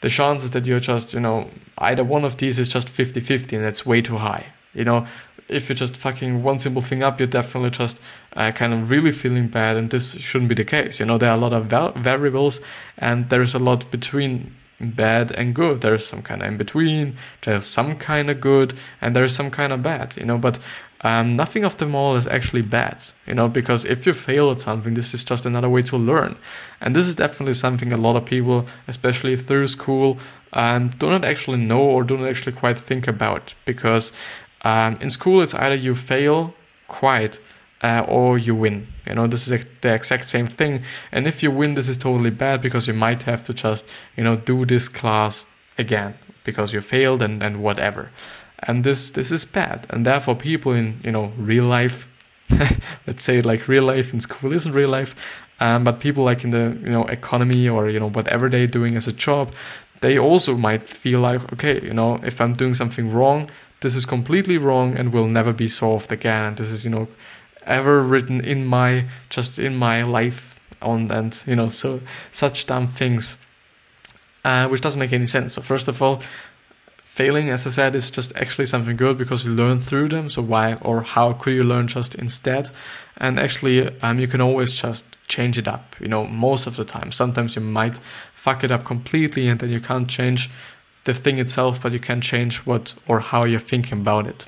the 0.00 0.08
chances 0.08 0.50
that 0.52 0.66
you're 0.66 0.80
just 0.80 1.14
you 1.14 1.20
know 1.20 1.50
either 1.78 2.04
one 2.04 2.24
of 2.24 2.36
these 2.36 2.58
is 2.58 2.68
just 2.68 2.88
50-50 2.88 3.52
and 3.54 3.64
that's 3.64 3.84
way 3.86 4.00
too 4.00 4.18
high. 4.18 4.46
You 4.74 4.84
know 4.84 5.06
if 5.48 5.68
you're 5.68 5.76
just 5.76 5.96
fucking 5.96 6.42
one 6.42 6.58
simple 6.58 6.82
thing 6.82 7.02
up, 7.02 7.20
you're 7.20 7.26
definitely 7.26 7.70
just 7.70 8.00
uh, 8.34 8.50
kind 8.52 8.72
of 8.72 8.90
really 8.90 9.12
feeling 9.12 9.48
bad, 9.48 9.76
and 9.76 9.90
this 9.90 10.18
shouldn't 10.18 10.48
be 10.48 10.54
the 10.54 10.64
case. 10.64 11.00
You 11.00 11.06
know, 11.06 11.18
there 11.18 11.30
are 11.30 11.36
a 11.36 11.40
lot 11.40 11.52
of 11.52 11.66
va- 11.66 11.92
variables, 11.96 12.60
and 12.96 13.28
there's 13.30 13.54
a 13.54 13.58
lot 13.58 13.90
between 13.90 14.54
bad 14.80 15.30
and 15.32 15.54
good. 15.54 15.80
There's 15.80 16.06
some 16.06 16.22
kind 16.22 16.42
of 16.42 16.48
in 16.48 16.56
between. 16.56 17.16
There's 17.42 17.66
some 17.66 17.96
kind 17.96 18.30
of 18.30 18.40
good, 18.40 18.74
and 19.00 19.14
there's 19.14 19.34
some 19.34 19.50
kind 19.50 19.72
of 19.72 19.82
bad. 19.82 20.16
You 20.16 20.24
know, 20.24 20.38
but 20.38 20.58
um, 21.04 21.36
nothing 21.36 21.62
of 21.62 21.76
them 21.76 21.94
all 21.94 22.16
is 22.16 22.26
actually 22.26 22.62
bad. 22.62 23.04
You 23.26 23.34
know, 23.34 23.48
because 23.48 23.84
if 23.84 24.06
you 24.06 24.12
fail 24.12 24.50
at 24.50 24.60
something, 24.60 24.94
this 24.94 25.14
is 25.14 25.24
just 25.24 25.46
another 25.46 25.68
way 25.68 25.82
to 25.82 25.96
learn, 25.96 26.36
and 26.80 26.96
this 26.96 27.06
is 27.06 27.14
definitely 27.14 27.54
something 27.54 27.92
a 27.92 27.96
lot 27.96 28.16
of 28.16 28.24
people, 28.24 28.66
especially 28.88 29.36
through 29.36 29.68
school, 29.68 30.18
um, 30.52 30.88
do 30.88 31.08
not 31.10 31.24
actually 31.24 31.58
know 31.58 31.80
or 31.82 32.02
do 32.02 32.16
not 32.16 32.28
actually 32.28 32.52
quite 32.52 32.78
think 32.78 33.06
about 33.06 33.54
because 33.64 34.12
um, 34.64 34.96
in 35.00 35.10
school, 35.10 35.42
it's 35.42 35.54
either 35.54 35.74
you 35.74 35.94
fail 35.94 36.54
quite 36.88 37.38
uh, 37.82 38.04
or 38.08 38.38
you 38.38 38.54
win. 38.54 38.88
You 39.06 39.14
know, 39.14 39.26
this 39.26 39.46
is 39.46 39.66
the 39.82 39.94
exact 39.94 40.24
same 40.24 40.46
thing. 40.46 40.82
And 41.12 41.26
if 41.26 41.42
you 41.42 41.50
win, 41.50 41.74
this 41.74 41.88
is 41.88 41.98
totally 41.98 42.30
bad 42.30 42.62
because 42.62 42.88
you 42.88 42.94
might 42.94 43.24
have 43.24 43.44
to 43.44 43.54
just, 43.54 43.88
you 44.16 44.24
know, 44.24 44.36
do 44.36 44.64
this 44.64 44.88
class 44.88 45.46
again 45.76 46.14
because 46.44 46.72
you 46.72 46.80
failed 46.80 47.20
and, 47.20 47.42
and 47.42 47.62
whatever. 47.62 48.10
And 48.60 48.84
this 48.84 49.10
this 49.10 49.32
is 49.32 49.44
bad. 49.44 49.86
And 49.90 50.06
therefore, 50.06 50.34
people 50.34 50.72
in 50.72 51.00
you 51.02 51.12
know 51.12 51.32
real 51.36 51.64
life, 51.64 52.08
let's 53.06 53.24
say 53.24 53.42
like 53.42 53.68
real 53.68 53.84
life 53.84 54.12
in 54.12 54.20
school 54.20 54.52
isn't 54.52 54.72
real 54.72 54.90
life, 54.90 55.14
um, 55.60 55.84
but 55.84 56.00
people 56.00 56.24
like 56.24 56.44
in 56.44 56.50
the 56.50 56.78
you 56.82 56.90
know 56.90 57.04
economy 57.04 57.68
or 57.68 57.88
you 57.88 58.00
know 58.00 58.10
whatever 58.10 58.48
they're 58.48 58.66
doing 58.66 58.96
as 58.96 59.08
a 59.08 59.12
job, 59.12 59.52
they 60.00 60.18
also 60.18 60.56
might 60.56 60.88
feel 60.88 61.20
like 61.20 61.52
okay, 61.52 61.80
you 61.82 61.94
know, 61.94 62.20
if 62.22 62.40
I'm 62.40 62.52
doing 62.52 62.74
something 62.74 63.12
wrong, 63.12 63.50
this 63.80 63.94
is 63.94 64.06
completely 64.06 64.58
wrong 64.58 64.96
and 64.96 65.12
will 65.12 65.28
never 65.28 65.52
be 65.52 65.68
solved 65.68 66.10
again. 66.10 66.44
And 66.44 66.56
this 66.56 66.70
is, 66.70 66.84
you 66.84 66.90
know, 66.90 67.08
ever 67.66 68.00
written 68.00 68.40
in 68.40 68.66
my 68.66 69.06
just 69.30 69.58
in 69.58 69.76
my 69.76 70.02
life 70.02 70.60
on 70.82 71.10
and 71.10 71.42
you 71.46 71.56
know 71.56 71.68
so 71.68 72.00
such 72.30 72.66
dumb 72.66 72.86
things 72.86 73.38
uh, 74.44 74.68
which 74.68 74.80
doesn't 74.80 75.00
make 75.00 75.12
any 75.12 75.26
sense 75.26 75.54
so 75.54 75.62
first 75.62 75.88
of 75.88 76.02
all 76.02 76.20
failing 77.14 77.48
as 77.48 77.64
i 77.64 77.70
said 77.70 77.94
is 77.94 78.10
just 78.10 78.34
actually 78.34 78.66
something 78.66 78.96
good 78.96 79.16
because 79.16 79.44
you 79.44 79.52
learn 79.52 79.78
through 79.80 80.08
them. 80.08 80.28
So 80.28 80.42
why 80.42 80.74
or 80.80 81.02
how 81.02 81.32
could 81.32 81.54
you 81.54 81.62
learn 81.62 81.86
just 81.86 82.16
instead? 82.16 82.70
And 83.16 83.38
actually 83.38 83.76
um, 84.00 84.18
you 84.18 84.26
can 84.26 84.40
always 84.40 84.74
just 84.74 85.04
change 85.28 85.56
it 85.56 85.68
up 85.68 85.94
you 86.00 86.08
know 86.08 86.26
most 86.26 86.66
of 86.66 86.74
the 86.76 86.84
time. 86.84 87.12
Sometimes 87.12 87.54
you 87.54 87.62
might 87.62 87.98
fuck 88.34 88.64
it 88.64 88.72
up 88.72 88.84
completely 88.84 89.48
and 89.48 89.60
then 89.60 89.70
you 89.70 89.80
can't 89.80 90.08
change 90.08 90.50
the 91.04 91.14
thing 91.14 91.38
itself, 91.38 91.80
but 91.82 91.92
you 91.92 92.00
can 92.00 92.20
change 92.20 92.66
what 92.66 92.94
or 93.06 93.20
how 93.20 93.44
you're 93.44 93.60
thinking 93.60 94.00
about 94.00 94.26
it. 94.26 94.46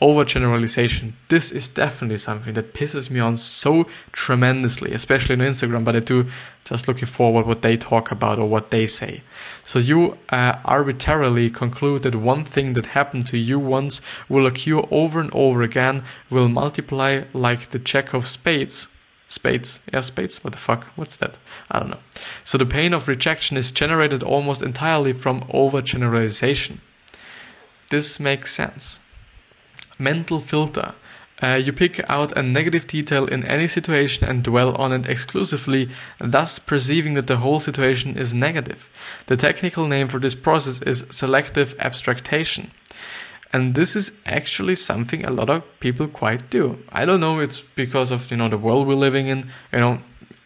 Overgeneralization. 0.00 1.12
This 1.28 1.52
is 1.52 1.68
definitely 1.68 2.18
something 2.18 2.52
that 2.54 2.74
pisses 2.74 3.10
me 3.10 3.18
on 3.18 3.38
so 3.38 3.86
tremendously, 4.12 4.92
especially 4.92 5.34
on 5.34 5.40
Instagram, 5.40 5.84
but 5.84 5.96
I 5.96 6.00
do 6.00 6.26
just 6.64 6.86
looking 6.86 7.08
forward 7.08 7.46
what 7.46 7.62
they 7.62 7.78
talk 7.78 8.10
about 8.10 8.38
or 8.38 8.46
what 8.46 8.70
they 8.70 8.86
say. 8.86 9.22
So 9.62 9.78
you 9.78 10.18
uh, 10.28 10.58
arbitrarily 10.64 11.48
conclude 11.48 12.02
that 12.02 12.14
one 12.14 12.44
thing 12.44 12.74
that 12.74 12.86
happened 12.86 13.26
to 13.28 13.38
you 13.38 13.58
once 13.58 14.02
will 14.28 14.46
occur 14.46 14.82
over 14.90 15.18
and 15.18 15.30
over 15.32 15.62
again, 15.62 16.04
will 16.28 16.48
multiply 16.48 17.22
like 17.32 17.70
the 17.70 17.78
jack 17.78 18.12
of 18.12 18.26
spades 18.26 18.88
Spades. 19.28 19.80
Yeah, 19.92 20.02
spades. 20.02 20.44
What 20.44 20.52
the 20.52 20.58
fuck? 20.58 20.84
What's 20.94 21.16
that? 21.16 21.38
I 21.70 21.80
don't 21.80 21.90
know. 21.90 21.98
So 22.44 22.58
the 22.58 22.66
pain 22.66 22.94
of 22.94 23.08
rejection 23.08 23.56
is 23.56 23.72
generated 23.72 24.22
almost 24.22 24.62
entirely 24.62 25.12
from 25.12 25.42
overgeneralization. 25.42 26.78
This 27.90 28.20
makes 28.20 28.54
sense. 28.54 29.00
Mental 29.98 30.40
filter. 30.40 30.94
Uh, 31.42 31.60
you 31.62 31.72
pick 31.72 32.00
out 32.08 32.36
a 32.36 32.42
negative 32.42 32.86
detail 32.86 33.26
in 33.26 33.44
any 33.44 33.66
situation 33.66 34.26
and 34.26 34.42
dwell 34.42 34.74
on 34.76 34.92
it 34.92 35.06
exclusively, 35.06 35.88
thus 36.18 36.58
perceiving 36.58 37.12
that 37.14 37.26
the 37.26 37.36
whole 37.36 37.60
situation 37.60 38.16
is 38.16 38.32
negative. 38.32 38.90
The 39.26 39.36
technical 39.36 39.86
name 39.86 40.08
for 40.08 40.18
this 40.18 40.34
process 40.34 40.80
is 40.82 41.06
selective 41.10 41.74
abstraction. 41.78 42.70
And 43.52 43.74
this 43.74 43.94
is 43.94 44.18
actually 44.24 44.76
something 44.76 45.24
a 45.24 45.30
lot 45.30 45.50
of 45.50 45.64
people 45.80 46.08
quite 46.08 46.50
do. 46.50 46.78
I 46.90 47.04
don't 47.04 47.20
know 47.20 47.38
it's 47.40 47.60
because 47.60 48.10
of 48.10 48.30
you 48.30 48.36
know 48.36 48.48
the 48.48 48.58
world 48.58 48.86
we're 48.86 48.94
living 48.94 49.28
in, 49.28 49.50
you 49.72 49.80
know, 49.80 49.98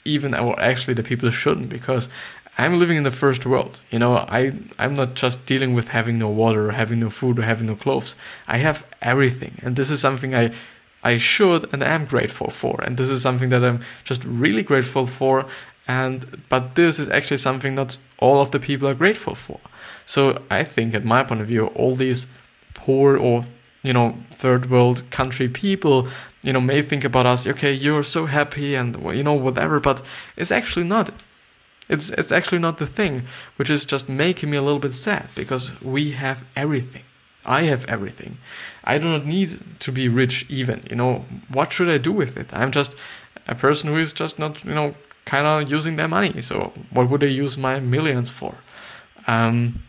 even 0.05 0.35
or 0.35 0.61
actually 0.61 0.95
the 0.95 1.03
people 1.03 1.31
shouldn't 1.31 1.69
because 1.69 2.09
I'm 2.61 2.79
living 2.79 2.99
in 2.99 3.05
the 3.05 3.11
first 3.11 3.46
world. 3.46 3.81
You 3.90 3.99
know, 3.99 4.16
I 4.16 4.53
I'm 4.79 4.94
not 4.94 5.14
just 5.14 5.46
dealing 5.46 5.75
with 5.75 5.88
having 5.88 6.18
no 6.18 6.29
water 6.29 6.68
or 6.68 6.73
having 6.73 7.01
no 7.01 7.11
food 7.11 7.38
or 7.38 7.42
having 7.42 7.66
no 7.66 7.77
clothes. 7.77 8.16
I 8.46 8.59
have 8.59 8.85
everything. 9.01 9.55
And 9.62 9.77
this 9.77 9.90
is 9.90 10.01
something 10.01 10.35
I 10.35 10.51
I 11.03 11.16
should 11.16 11.73
and 11.73 11.83
am 11.83 12.05
grateful 12.05 12.51
for. 12.51 12.81
And 12.85 12.96
this 12.96 13.11
is 13.11 13.23
something 13.23 13.49
that 13.51 13.64
I'm 13.64 13.81
just 14.05 14.25
really 14.25 14.62
grateful 14.62 15.07
for 15.07 15.46
and 15.88 16.44
but 16.49 16.75
this 16.75 16.99
is 16.99 17.09
actually 17.09 17.38
something 17.38 17.75
not 17.75 17.96
all 18.18 18.40
of 18.40 18.51
the 18.51 18.61
people 18.61 18.87
are 18.88 18.94
grateful 18.94 19.35
for. 19.35 19.59
So 20.05 20.42
I 20.51 20.62
think 20.64 20.94
at 20.94 21.05
my 21.05 21.23
point 21.25 21.40
of 21.40 21.46
view 21.46 21.66
all 21.68 21.94
these 21.94 22.27
poor 22.75 23.16
or 23.16 23.44
you 23.83 23.92
know 23.92 24.16
third 24.31 24.70
world 24.70 25.03
country 25.11 25.49
people 25.49 26.09
you 26.42 26.53
know 26.53 26.61
may 26.61 26.83
think 26.83 27.05
about 27.05 27.27
us 27.27 27.46
okay 27.46 27.73
you're 27.73 28.03
so 28.03 28.27
happy 28.27 28.75
and 28.75 28.96
you 29.16 29.23
know 29.23 29.33
whatever 29.33 29.81
but 29.81 30.03
it's 30.37 30.53
actually 30.53 30.87
not 30.87 31.11
it's 31.90 32.11
it's 32.11 32.33
actually 32.33 32.61
not 32.61 32.79
the 32.79 32.87
thing 32.87 33.22
which 33.57 33.70
is 33.70 33.85
just 33.85 34.09
making 34.09 34.50
me 34.50 34.57
a 34.57 34.62
little 34.62 34.79
bit 34.79 34.94
sad 34.94 35.29
because 35.35 35.64
we 35.83 36.12
have 36.12 36.48
everything. 36.57 37.05
I 37.44 37.62
have 37.62 37.85
everything. 37.87 38.38
I 38.85 38.98
do 38.98 39.05
not 39.05 39.26
need 39.26 39.50
to 39.81 39.92
be 39.92 40.09
rich 40.09 40.46
even 40.48 40.83
you 40.90 40.96
know? 40.96 41.24
What 41.48 41.72
should 41.72 41.88
i 41.88 41.98
do 41.98 42.12
with 42.12 42.37
it? 42.37 42.48
I'm 42.53 42.70
just 42.70 42.96
a 43.48 43.55
person 43.55 43.90
who 43.90 43.98
is 43.98 44.12
just 44.12 44.38
not 44.38 44.64
you 44.64 44.74
know 44.74 44.94
kind 45.24 45.46
of 45.46 45.70
using 45.70 45.96
their 45.96 46.09
money. 46.09 46.40
So 46.40 46.72
what 46.90 47.11
would 47.11 47.24
i 47.24 47.33
use 47.44 47.59
my 47.59 47.81
millions 47.81 48.31
for? 48.31 48.55
Um 49.26 49.83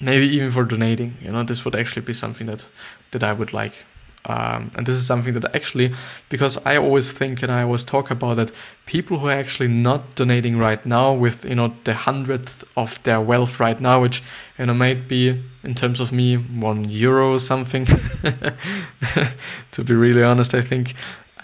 maybe 0.00 0.26
even 0.36 0.50
for 0.50 0.64
donating 0.64 1.16
you 1.22 1.30
know? 1.32 1.42
This 1.42 1.64
would 1.64 1.76
actually 1.76 2.02
be 2.02 2.12
something 2.12 2.46
that 2.46 2.68
that 3.12 3.22
i 3.22 3.32
would 3.32 3.52
like 3.52 3.86
Um, 4.28 4.72
and 4.76 4.84
this 4.86 4.96
is 4.96 5.06
something 5.06 5.34
that 5.34 5.54
actually, 5.54 5.92
because 6.28 6.58
I 6.66 6.76
always 6.76 7.12
think 7.12 7.42
and 7.42 7.52
I 7.52 7.62
always 7.62 7.84
talk 7.84 8.10
about 8.10 8.36
that 8.36 8.50
people 8.84 9.20
who 9.20 9.28
are 9.28 9.38
actually 9.38 9.68
not 9.68 10.16
donating 10.16 10.58
right 10.58 10.84
now 10.84 11.12
with, 11.12 11.44
you 11.44 11.54
know, 11.54 11.76
the 11.84 11.94
hundredth 11.94 12.64
of 12.76 13.00
their 13.04 13.20
wealth 13.20 13.60
right 13.60 13.80
now, 13.80 14.02
which, 14.02 14.22
you 14.58 14.66
know, 14.66 14.74
might 14.74 15.06
be 15.06 15.42
in 15.62 15.74
terms 15.74 16.00
of 16.00 16.12
me, 16.12 16.36
one 16.36 16.84
euro 16.88 17.34
or 17.34 17.38
something, 17.38 17.86
to 19.70 19.84
be 19.84 19.94
really 19.94 20.22
honest, 20.22 20.54
I 20.54 20.60
think. 20.60 20.94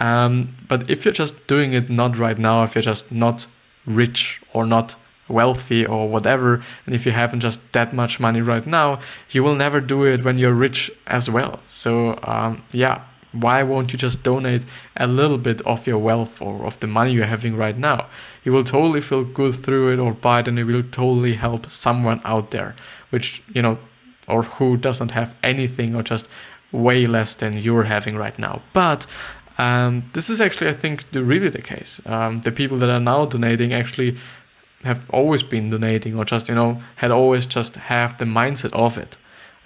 Um, 0.00 0.56
but 0.66 0.90
if 0.90 1.04
you're 1.04 1.14
just 1.14 1.46
doing 1.46 1.74
it 1.74 1.88
not 1.88 2.18
right 2.18 2.38
now, 2.38 2.64
if 2.64 2.74
you're 2.74 2.82
just 2.82 3.12
not 3.12 3.46
rich 3.86 4.40
or 4.52 4.66
not 4.66 4.96
wealthy 5.32 5.86
or 5.86 6.08
whatever, 6.08 6.62
and 6.86 6.94
if 6.94 7.06
you 7.06 7.12
haven't 7.12 7.40
just 7.40 7.72
that 7.72 7.92
much 7.92 8.20
money 8.20 8.40
right 8.40 8.66
now, 8.66 9.00
you 9.30 9.42
will 9.44 9.56
never 9.56 9.80
do 9.80 10.04
it 10.04 10.24
when 10.24 10.36
you're 10.36 10.52
rich 10.66 10.90
as 11.06 11.28
well. 11.28 11.60
So, 11.66 12.18
um, 12.22 12.62
yeah, 12.72 13.02
why 13.32 13.62
won't 13.62 13.92
you 13.92 13.98
just 13.98 14.22
donate 14.22 14.64
a 14.96 15.06
little 15.06 15.38
bit 15.38 15.62
of 15.62 15.86
your 15.86 15.98
wealth 15.98 16.42
or 16.42 16.66
of 16.66 16.78
the 16.80 16.86
money 16.86 17.12
you're 17.12 17.24
having 17.24 17.56
right 17.56 17.78
now? 17.78 18.06
You 18.44 18.52
will 18.52 18.64
totally 18.64 19.00
feel 19.00 19.24
good 19.24 19.54
through 19.54 19.92
it 19.92 19.98
or 19.98 20.12
buy 20.12 20.40
it, 20.40 20.48
and 20.48 20.58
it 20.58 20.64
will 20.64 20.82
totally 20.82 21.34
help 21.34 21.70
someone 21.70 22.20
out 22.24 22.50
there, 22.50 22.74
which, 23.10 23.42
you 23.54 23.62
know, 23.62 23.78
or 24.28 24.42
who 24.42 24.76
doesn't 24.76 25.12
have 25.12 25.34
anything 25.42 25.96
or 25.96 26.02
just 26.02 26.28
way 26.70 27.06
less 27.06 27.34
than 27.34 27.58
you're 27.58 27.84
having 27.84 28.16
right 28.16 28.38
now. 28.38 28.62
But 28.72 29.06
um, 29.58 30.04
this 30.12 30.30
is 30.30 30.40
actually, 30.40 30.68
I 30.68 30.72
think, 30.72 31.10
the, 31.12 31.22
really 31.22 31.48
the 31.48 31.62
case. 31.62 32.00
Um, 32.06 32.40
the 32.40 32.52
people 32.52 32.78
that 32.78 32.90
are 32.90 33.00
now 33.00 33.26
donating 33.26 33.72
actually 33.72 34.16
have 34.84 35.08
always 35.10 35.42
been 35.42 35.70
donating 35.70 36.16
or 36.16 36.24
just 36.24 36.48
you 36.48 36.54
know 36.54 36.80
had 36.96 37.10
always 37.10 37.46
just 37.46 37.76
have 37.76 38.18
the 38.18 38.24
mindset 38.24 38.72
of 38.72 38.98
it. 38.98 39.16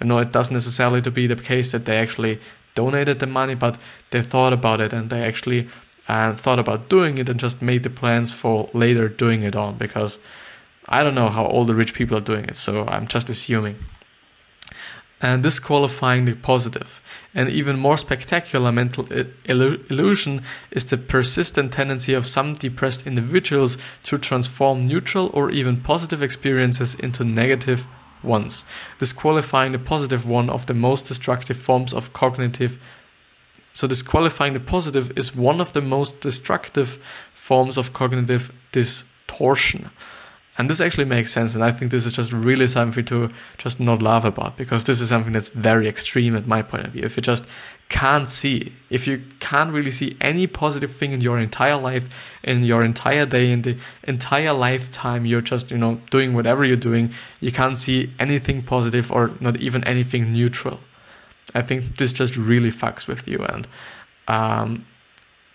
I 0.01 0.05
know 0.05 0.19
it 0.19 0.31
doesn't 0.31 0.53
necessarily 0.53 1.01
to 1.01 1.11
be 1.11 1.25
the 1.27 1.35
case 1.35 1.71
that 1.71 1.85
they 1.85 1.97
actually 1.97 2.39
donated 2.77 3.17
the 3.19 3.27
money 3.27 3.55
but 3.55 3.77
they 4.11 4.21
thought 4.21 4.53
about 4.53 4.79
it 4.79 4.93
and 4.93 5.09
they 5.09 5.23
actually 5.23 5.67
uh, 6.07 6.33
thought 6.33 6.59
about 6.59 6.89
doing 6.89 7.17
it 7.17 7.27
and 7.27 7.39
just 7.39 7.61
made 7.61 7.81
the 7.83 7.89
plans 7.89 8.31
for 8.31 8.69
later 8.73 9.07
doing 9.09 9.41
it 9.41 9.55
on 9.55 9.75
because 9.77 10.19
i 10.87 11.03
don't 11.03 11.15
know 11.15 11.29
how 11.29 11.43
all 11.45 11.65
the 11.65 11.73
rich 11.73 11.93
people 11.95 12.15
are 12.15 12.27
doing 12.31 12.45
it 12.45 12.55
so 12.55 12.85
i'm 12.87 13.07
just 13.07 13.29
assuming 13.29 13.75
and 15.21 15.41
disqualifying 15.41 16.25
the 16.25 16.35
positive. 16.35 17.01
An 17.33 17.49
even 17.49 17.79
more 17.79 17.97
spectacular 17.97 18.71
mental 18.71 19.07
illusion 19.45 20.43
is 20.71 20.85
the 20.85 20.97
persistent 20.97 21.73
tendency 21.73 22.13
of 22.13 22.27
some 22.27 22.53
depressed 22.53 23.07
individuals 23.07 23.77
to 24.03 24.17
transform 24.17 24.85
neutral 24.85 25.31
or 25.33 25.49
even 25.49 25.77
positive 25.77 26.21
experiences 26.21 26.93
into 26.95 27.23
negative 27.23 27.87
ones, 28.23 28.65
disqualifying 28.99 29.71
the 29.71 29.79
positive 29.79 30.27
one 30.27 30.49
of 30.49 30.65
the 30.67 30.73
most 30.73 31.07
destructive 31.07 31.57
forms 31.57 31.93
of 31.93 32.13
cognitive. 32.13 32.77
So, 33.73 33.87
disqualifying 33.87 34.53
the 34.53 34.59
positive 34.59 35.11
is 35.17 35.35
one 35.35 35.61
of 35.61 35.73
the 35.73 35.81
most 35.81 36.19
destructive 36.19 36.97
forms 37.33 37.77
of 37.77 37.93
cognitive 37.93 38.51
distortion. 38.71 39.89
And 40.57 40.69
this 40.69 40.81
actually 40.81 41.05
makes 41.05 41.31
sense. 41.31 41.53
And 41.53 41.63
I 41.63 41.71
think 41.71 41.91
this 41.91 42.05
is 42.05 42.13
just 42.13 42.33
really 42.33 42.67
something 42.67 43.05
to 43.05 43.29
just 43.57 43.79
not 43.79 44.01
laugh 44.01 44.25
about 44.25 44.57
because 44.57 44.85
this 44.85 44.99
is 45.01 45.09
something 45.09 45.33
that's 45.33 45.49
very 45.49 45.87
extreme 45.87 46.35
at 46.35 46.47
my 46.47 46.63
point 46.63 46.87
of 46.87 46.93
view. 46.93 47.03
If 47.03 47.15
you 47.15 47.21
just 47.21 47.47
can't 47.89 48.27
see, 48.27 48.73
if 48.89 49.07
you 49.07 49.21
can't 49.39 49.71
really 49.71 49.91
see 49.91 50.17
any 50.19 50.47
positive 50.47 50.91
thing 50.91 51.11
in 51.11 51.21
your 51.21 51.37
entire 51.37 51.77
life, 51.77 52.09
in 52.43 52.63
your 52.63 52.83
entire 52.83 53.25
day, 53.25 53.51
in 53.51 53.61
the 53.61 53.77
entire 54.03 54.51
lifetime, 54.51 55.25
you're 55.25 55.41
just, 55.41 55.69
you 55.69 55.77
know, 55.77 56.01
doing 56.09 56.33
whatever 56.33 56.65
you're 56.65 56.75
doing, 56.75 57.13
you 57.39 57.51
can't 57.51 57.77
see 57.77 58.11
anything 58.19 58.63
positive 58.63 59.11
or 59.11 59.31
not 59.39 59.57
even 59.57 59.83
anything 59.83 60.33
neutral. 60.33 60.79
I 61.53 61.61
think 61.61 61.97
this 61.97 62.11
just 62.11 62.35
really 62.35 62.71
fucks 62.71 63.07
with 63.07 63.27
you. 63.27 63.45
And 63.47 63.67
um, 64.27 64.85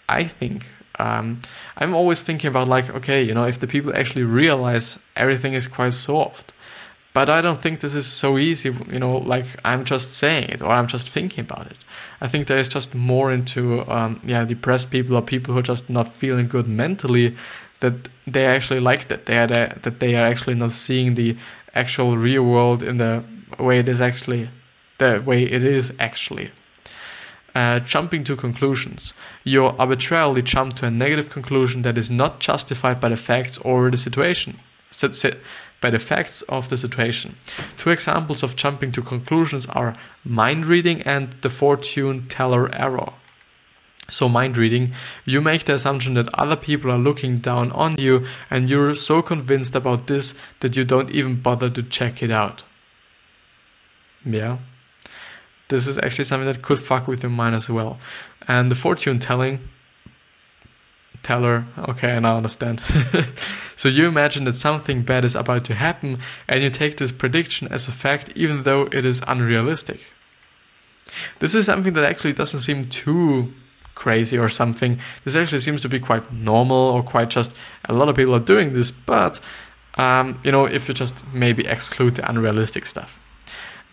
I 0.08 0.24
think 0.24 0.68
um, 0.98 1.40
I'm 1.76 1.94
always 1.94 2.22
thinking 2.22 2.48
about 2.48 2.68
like, 2.68 2.90
okay, 2.90 3.22
you 3.22 3.34
know, 3.34 3.44
if 3.44 3.58
the 3.58 3.66
people 3.66 3.94
actually 3.94 4.24
realize 4.24 4.98
everything 5.16 5.54
is 5.54 5.68
quite 5.68 5.94
soft, 5.94 6.52
but 7.14 7.28
I 7.28 7.42
don't 7.42 7.58
think 7.58 7.80
this 7.80 7.94
is 7.94 8.06
so 8.06 8.38
easy, 8.38 8.70
you 8.90 8.98
know, 8.98 9.18
like 9.18 9.44
I'm 9.64 9.84
just 9.84 10.14
saying 10.14 10.48
it 10.48 10.62
or 10.62 10.70
I'm 10.70 10.86
just 10.86 11.10
thinking 11.10 11.40
about 11.44 11.66
it. 11.66 11.76
I 12.20 12.28
think 12.28 12.46
there 12.46 12.56
is 12.56 12.68
just 12.68 12.94
more 12.94 13.30
into, 13.32 13.88
um, 13.90 14.20
yeah, 14.24 14.44
depressed 14.44 14.90
people 14.90 15.16
or 15.16 15.22
people 15.22 15.52
who 15.52 15.60
are 15.60 15.62
just 15.62 15.90
not 15.90 16.08
feeling 16.08 16.46
good 16.46 16.66
mentally 16.66 17.36
that 17.80 18.08
they 18.26 18.46
actually 18.46 18.80
like 18.80 19.08
that. 19.08 19.26
They 19.26 19.38
are 19.38 19.46
the, 19.46 19.78
that 19.82 20.00
they 20.00 20.14
are 20.14 20.24
actually 20.24 20.54
not 20.54 20.72
seeing 20.72 21.14
the 21.14 21.36
actual 21.74 22.16
real 22.16 22.44
world 22.44 22.82
in 22.82 22.96
the 22.96 23.24
way 23.58 23.78
it 23.78 23.88
is 23.88 24.00
actually, 24.00 24.48
the 24.96 25.22
way 25.24 25.42
it 25.42 25.62
is 25.62 25.92
actually 25.98 26.50
uh, 27.54 27.80
jumping 27.80 28.24
to 28.24 28.36
conclusions. 28.36 29.14
You 29.44 29.66
arbitrarily 29.66 30.42
jump 30.42 30.74
to 30.76 30.86
a 30.86 30.90
negative 30.90 31.30
conclusion 31.30 31.82
that 31.82 31.98
is 31.98 32.10
not 32.10 32.40
justified 32.40 33.00
by 33.00 33.10
the 33.10 33.16
facts 33.16 33.58
or 33.58 33.90
the 33.90 33.96
situation. 33.96 34.58
By 35.80 35.90
the 35.90 35.98
facts 35.98 36.42
of 36.42 36.68
the 36.68 36.76
situation. 36.76 37.36
Two 37.76 37.90
examples 37.90 38.42
of 38.42 38.56
jumping 38.56 38.92
to 38.92 39.02
conclusions 39.02 39.66
are 39.66 39.94
mind 40.24 40.66
reading 40.66 41.02
and 41.02 41.32
the 41.42 41.50
fortune 41.50 42.28
teller 42.28 42.72
error. 42.74 43.12
So, 44.08 44.28
mind 44.28 44.58
reading, 44.58 44.92
you 45.24 45.40
make 45.40 45.64
the 45.64 45.74
assumption 45.74 46.14
that 46.14 46.28
other 46.34 46.56
people 46.56 46.90
are 46.90 46.98
looking 46.98 47.36
down 47.36 47.72
on 47.72 47.96
you, 47.98 48.26
and 48.50 48.68
you're 48.68 48.94
so 48.94 49.22
convinced 49.22 49.74
about 49.74 50.06
this 50.06 50.34
that 50.60 50.76
you 50.76 50.84
don't 50.84 51.10
even 51.10 51.40
bother 51.40 51.70
to 51.70 51.82
check 51.82 52.22
it 52.22 52.30
out. 52.30 52.62
Yeah, 54.24 54.58
this 55.72 55.88
is 55.88 55.98
actually 55.98 56.26
something 56.26 56.46
that 56.46 56.62
could 56.62 56.78
fuck 56.78 57.08
with 57.08 57.22
your 57.22 57.30
mind 57.30 57.54
as 57.54 57.68
well. 57.68 57.98
And 58.46 58.70
the 58.70 58.74
fortune 58.74 59.18
telling 59.18 59.60
teller, 61.22 61.66
okay, 61.78 62.10
and 62.10 62.26
I 62.26 62.36
understand. 62.36 62.80
so 63.76 63.88
you 63.88 64.06
imagine 64.06 64.44
that 64.44 64.54
something 64.54 65.02
bad 65.02 65.24
is 65.24 65.34
about 65.34 65.64
to 65.64 65.74
happen 65.74 66.18
and 66.46 66.62
you 66.62 66.70
take 66.70 66.98
this 66.98 67.12
prediction 67.12 67.68
as 67.68 67.88
a 67.88 67.92
fact 67.92 68.32
even 68.34 68.64
though 68.64 68.82
it 68.92 69.04
is 69.04 69.22
unrealistic. 69.26 70.00
This 71.38 71.54
is 71.54 71.66
something 71.66 71.94
that 71.94 72.04
actually 72.04 72.34
doesn't 72.34 72.60
seem 72.60 72.84
too 72.84 73.54
crazy 73.94 74.36
or 74.36 74.48
something. 74.48 74.98
This 75.24 75.36
actually 75.36 75.60
seems 75.60 75.80
to 75.82 75.88
be 75.88 76.00
quite 76.00 76.32
normal 76.32 76.76
or 76.76 77.02
quite 77.02 77.30
just 77.30 77.56
a 77.88 77.94
lot 77.94 78.08
of 78.08 78.16
people 78.16 78.34
are 78.34 78.40
doing 78.40 78.72
this, 78.72 78.90
but 78.90 79.40
um, 79.94 80.40
you 80.44 80.52
know, 80.52 80.64
if 80.66 80.88
you 80.88 80.94
just 80.94 81.24
maybe 81.32 81.66
exclude 81.66 82.16
the 82.16 82.28
unrealistic 82.28 82.86
stuff. 82.86 83.21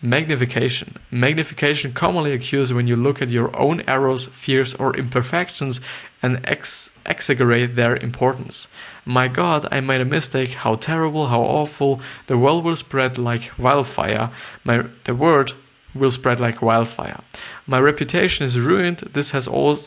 Magnification. 0.02 0.96
Magnification 1.10 1.92
commonly 1.92 2.32
occurs 2.32 2.72
when 2.72 2.86
you 2.86 2.96
look 2.96 3.20
at 3.20 3.28
your 3.28 3.54
own 3.58 3.82
errors, 3.86 4.26
fears, 4.26 4.74
or 4.74 4.96
imperfections 4.96 5.82
and 6.22 6.40
ex- 6.44 6.92
exaggerate 7.04 7.76
their 7.76 7.96
importance. 7.96 8.68
My 9.04 9.28
God, 9.28 9.68
I 9.70 9.80
made 9.80 10.00
a 10.00 10.06
mistake. 10.06 10.52
How 10.52 10.76
terrible, 10.76 11.26
how 11.26 11.42
awful. 11.42 12.00
The 12.28 12.38
world 12.38 12.64
will 12.64 12.76
spread 12.76 13.18
like 13.18 13.52
wildfire. 13.58 14.30
My, 14.64 14.86
the 15.04 15.14
word 15.14 15.52
will 15.94 16.10
spread 16.10 16.40
like 16.40 16.62
wildfire. 16.62 17.20
My 17.66 17.78
reputation 17.78 18.46
is 18.46 18.58
ruined. 18.58 18.98
This 19.12 19.32
has 19.32 19.46
all. 19.46 19.78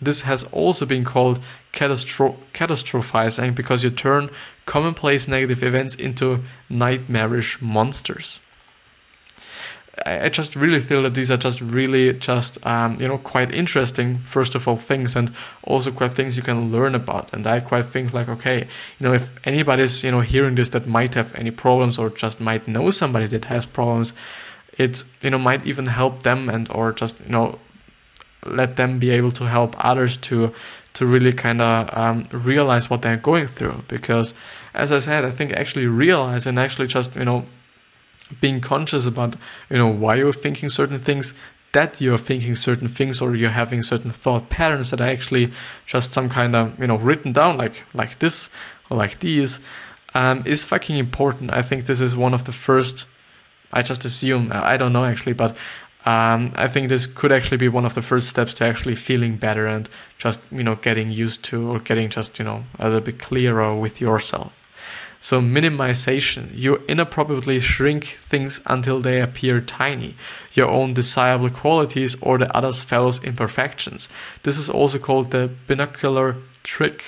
This 0.00 0.22
has 0.22 0.42
also 0.50 0.84
been 0.86 1.04
called 1.04 1.38
catastro- 1.72 2.36
catastrophizing 2.52 3.54
because 3.54 3.84
you 3.84 3.90
turn 3.90 4.30
commonplace 4.66 5.28
negative 5.28 5.62
events 5.62 5.94
into 5.94 6.42
nightmarish 6.68 7.62
monsters. 7.62 8.40
I 10.04 10.28
just 10.28 10.56
really 10.56 10.80
feel 10.80 11.02
that 11.02 11.14
these 11.14 11.30
are 11.30 11.36
just 11.36 11.60
really 11.60 12.12
just 12.12 12.64
um, 12.66 12.96
you 13.00 13.08
know 13.08 13.18
quite 13.18 13.54
interesting 13.54 14.18
first 14.18 14.54
of 14.54 14.66
all 14.66 14.76
things 14.76 15.16
and 15.16 15.32
also 15.64 15.90
quite 15.90 16.14
things 16.14 16.36
you 16.36 16.42
can 16.42 16.70
learn 16.70 16.94
about. 16.94 17.32
And 17.32 17.46
I 17.46 17.60
quite 17.60 17.86
think 17.86 18.12
like 18.12 18.28
okay 18.28 18.66
you 18.98 19.06
know 19.06 19.12
if 19.12 19.32
anybody's 19.46 20.04
you 20.04 20.10
know 20.10 20.20
hearing 20.20 20.54
this 20.54 20.70
that 20.70 20.86
might 20.86 21.14
have 21.14 21.34
any 21.34 21.50
problems 21.50 21.98
or 21.98 22.10
just 22.10 22.40
might 22.40 22.66
know 22.66 22.90
somebody 22.90 23.26
that 23.28 23.46
has 23.46 23.66
problems 23.66 24.12
it 24.78 25.04
you 25.20 25.30
know 25.30 25.38
might 25.38 25.66
even 25.66 25.86
help 25.86 26.22
them 26.22 26.48
and 26.48 26.70
or 26.70 26.92
just 26.92 27.20
you 27.20 27.30
know 27.30 27.58
let 28.44 28.76
them 28.76 28.98
be 28.98 29.10
able 29.10 29.30
to 29.30 29.44
help 29.44 29.74
others 29.78 30.16
to 30.16 30.52
to 30.94 31.06
really 31.06 31.32
kind 31.32 31.62
of 31.62 31.88
um, 31.96 32.24
realize 32.32 32.90
what 32.90 33.00
they're 33.00 33.16
going 33.16 33.46
through. 33.46 33.82
Because 33.88 34.34
as 34.74 34.92
I 34.92 34.98
said 34.98 35.24
I 35.24 35.30
think 35.30 35.52
actually 35.52 35.86
realize 35.86 36.46
and 36.46 36.58
actually 36.58 36.86
just 36.86 37.16
you 37.16 37.24
know 37.24 37.44
being 38.40 38.60
conscious 38.60 39.06
about 39.06 39.36
you 39.70 39.78
know 39.78 39.88
why 39.88 40.16
you're 40.16 40.32
thinking 40.32 40.68
certain 40.68 40.98
things 40.98 41.34
that 41.72 42.00
you're 42.00 42.18
thinking 42.18 42.54
certain 42.54 42.88
things 42.88 43.20
or 43.20 43.34
you're 43.34 43.50
having 43.50 43.82
certain 43.82 44.10
thought 44.10 44.48
patterns 44.50 44.90
that 44.90 45.00
are 45.00 45.08
actually 45.08 45.50
just 45.86 46.12
some 46.12 46.28
kind 46.28 46.54
of 46.54 46.78
you 46.78 46.86
know 46.86 46.96
written 46.96 47.32
down 47.32 47.56
like 47.56 47.84
like 47.94 48.18
this 48.18 48.50
or 48.90 48.96
like 48.96 49.18
these 49.20 49.60
um, 50.14 50.42
is 50.44 50.64
fucking 50.64 50.98
important 50.98 51.52
i 51.52 51.62
think 51.62 51.86
this 51.86 52.00
is 52.00 52.16
one 52.16 52.34
of 52.34 52.44
the 52.44 52.52
first 52.52 53.06
i 53.72 53.82
just 53.82 54.04
assume 54.04 54.50
i 54.52 54.76
don't 54.76 54.92
know 54.92 55.04
actually 55.04 55.32
but 55.32 55.56
um, 56.04 56.50
I 56.56 56.66
think 56.66 56.88
this 56.88 57.06
could 57.06 57.30
actually 57.30 57.58
be 57.58 57.68
one 57.68 57.84
of 57.84 57.94
the 57.94 58.02
first 58.02 58.28
steps 58.28 58.54
to 58.54 58.64
actually 58.64 58.96
feeling 58.96 59.36
better 59.36 59.66
and 59.66 59.88
just 60.18 60.40
you 60.50 60.64
know 60.64 60.74
getting 60.74 61.10
used 61.10 61.44
to 61.44 61.70
or 61.70 61.78
getting 61.78 62.08
just 62.08 62.38
you 62.38 62.44
know 62.44 62.64
a 62.78 62.86
little 62.86 63.00
bit 63.00 63.20
clearer 63.20 63.74
with 63.74 64.00
yourself. 64.00 64.61
So, 65.22 65.40
minimization, 65.40 66.50
you 66.52 66.82
inappropriately 66.88 67.60
shrink 67.60 68.02
things 68.02 68.60
until 68.66 69.00
they 69.00 69.20
appear 69.20 69.60
tiny, 69.60 70.16
your 70.52 70.68
own 70.68 70.94
desirable 70.94 71.48
qualities 71.48 72.20
or 72.20 72.38
the 72.38 72.54
other's 72.56 72.82
fellow's 72.82 73.22
imperfections. 73.22 74.08
This 74.42 74.58
is 74.58 74.68
also 74.68 74.98
called 74.98 75.30
the 75.30 75.48
binocular 75.68 76.38
trick. 76.64 77.04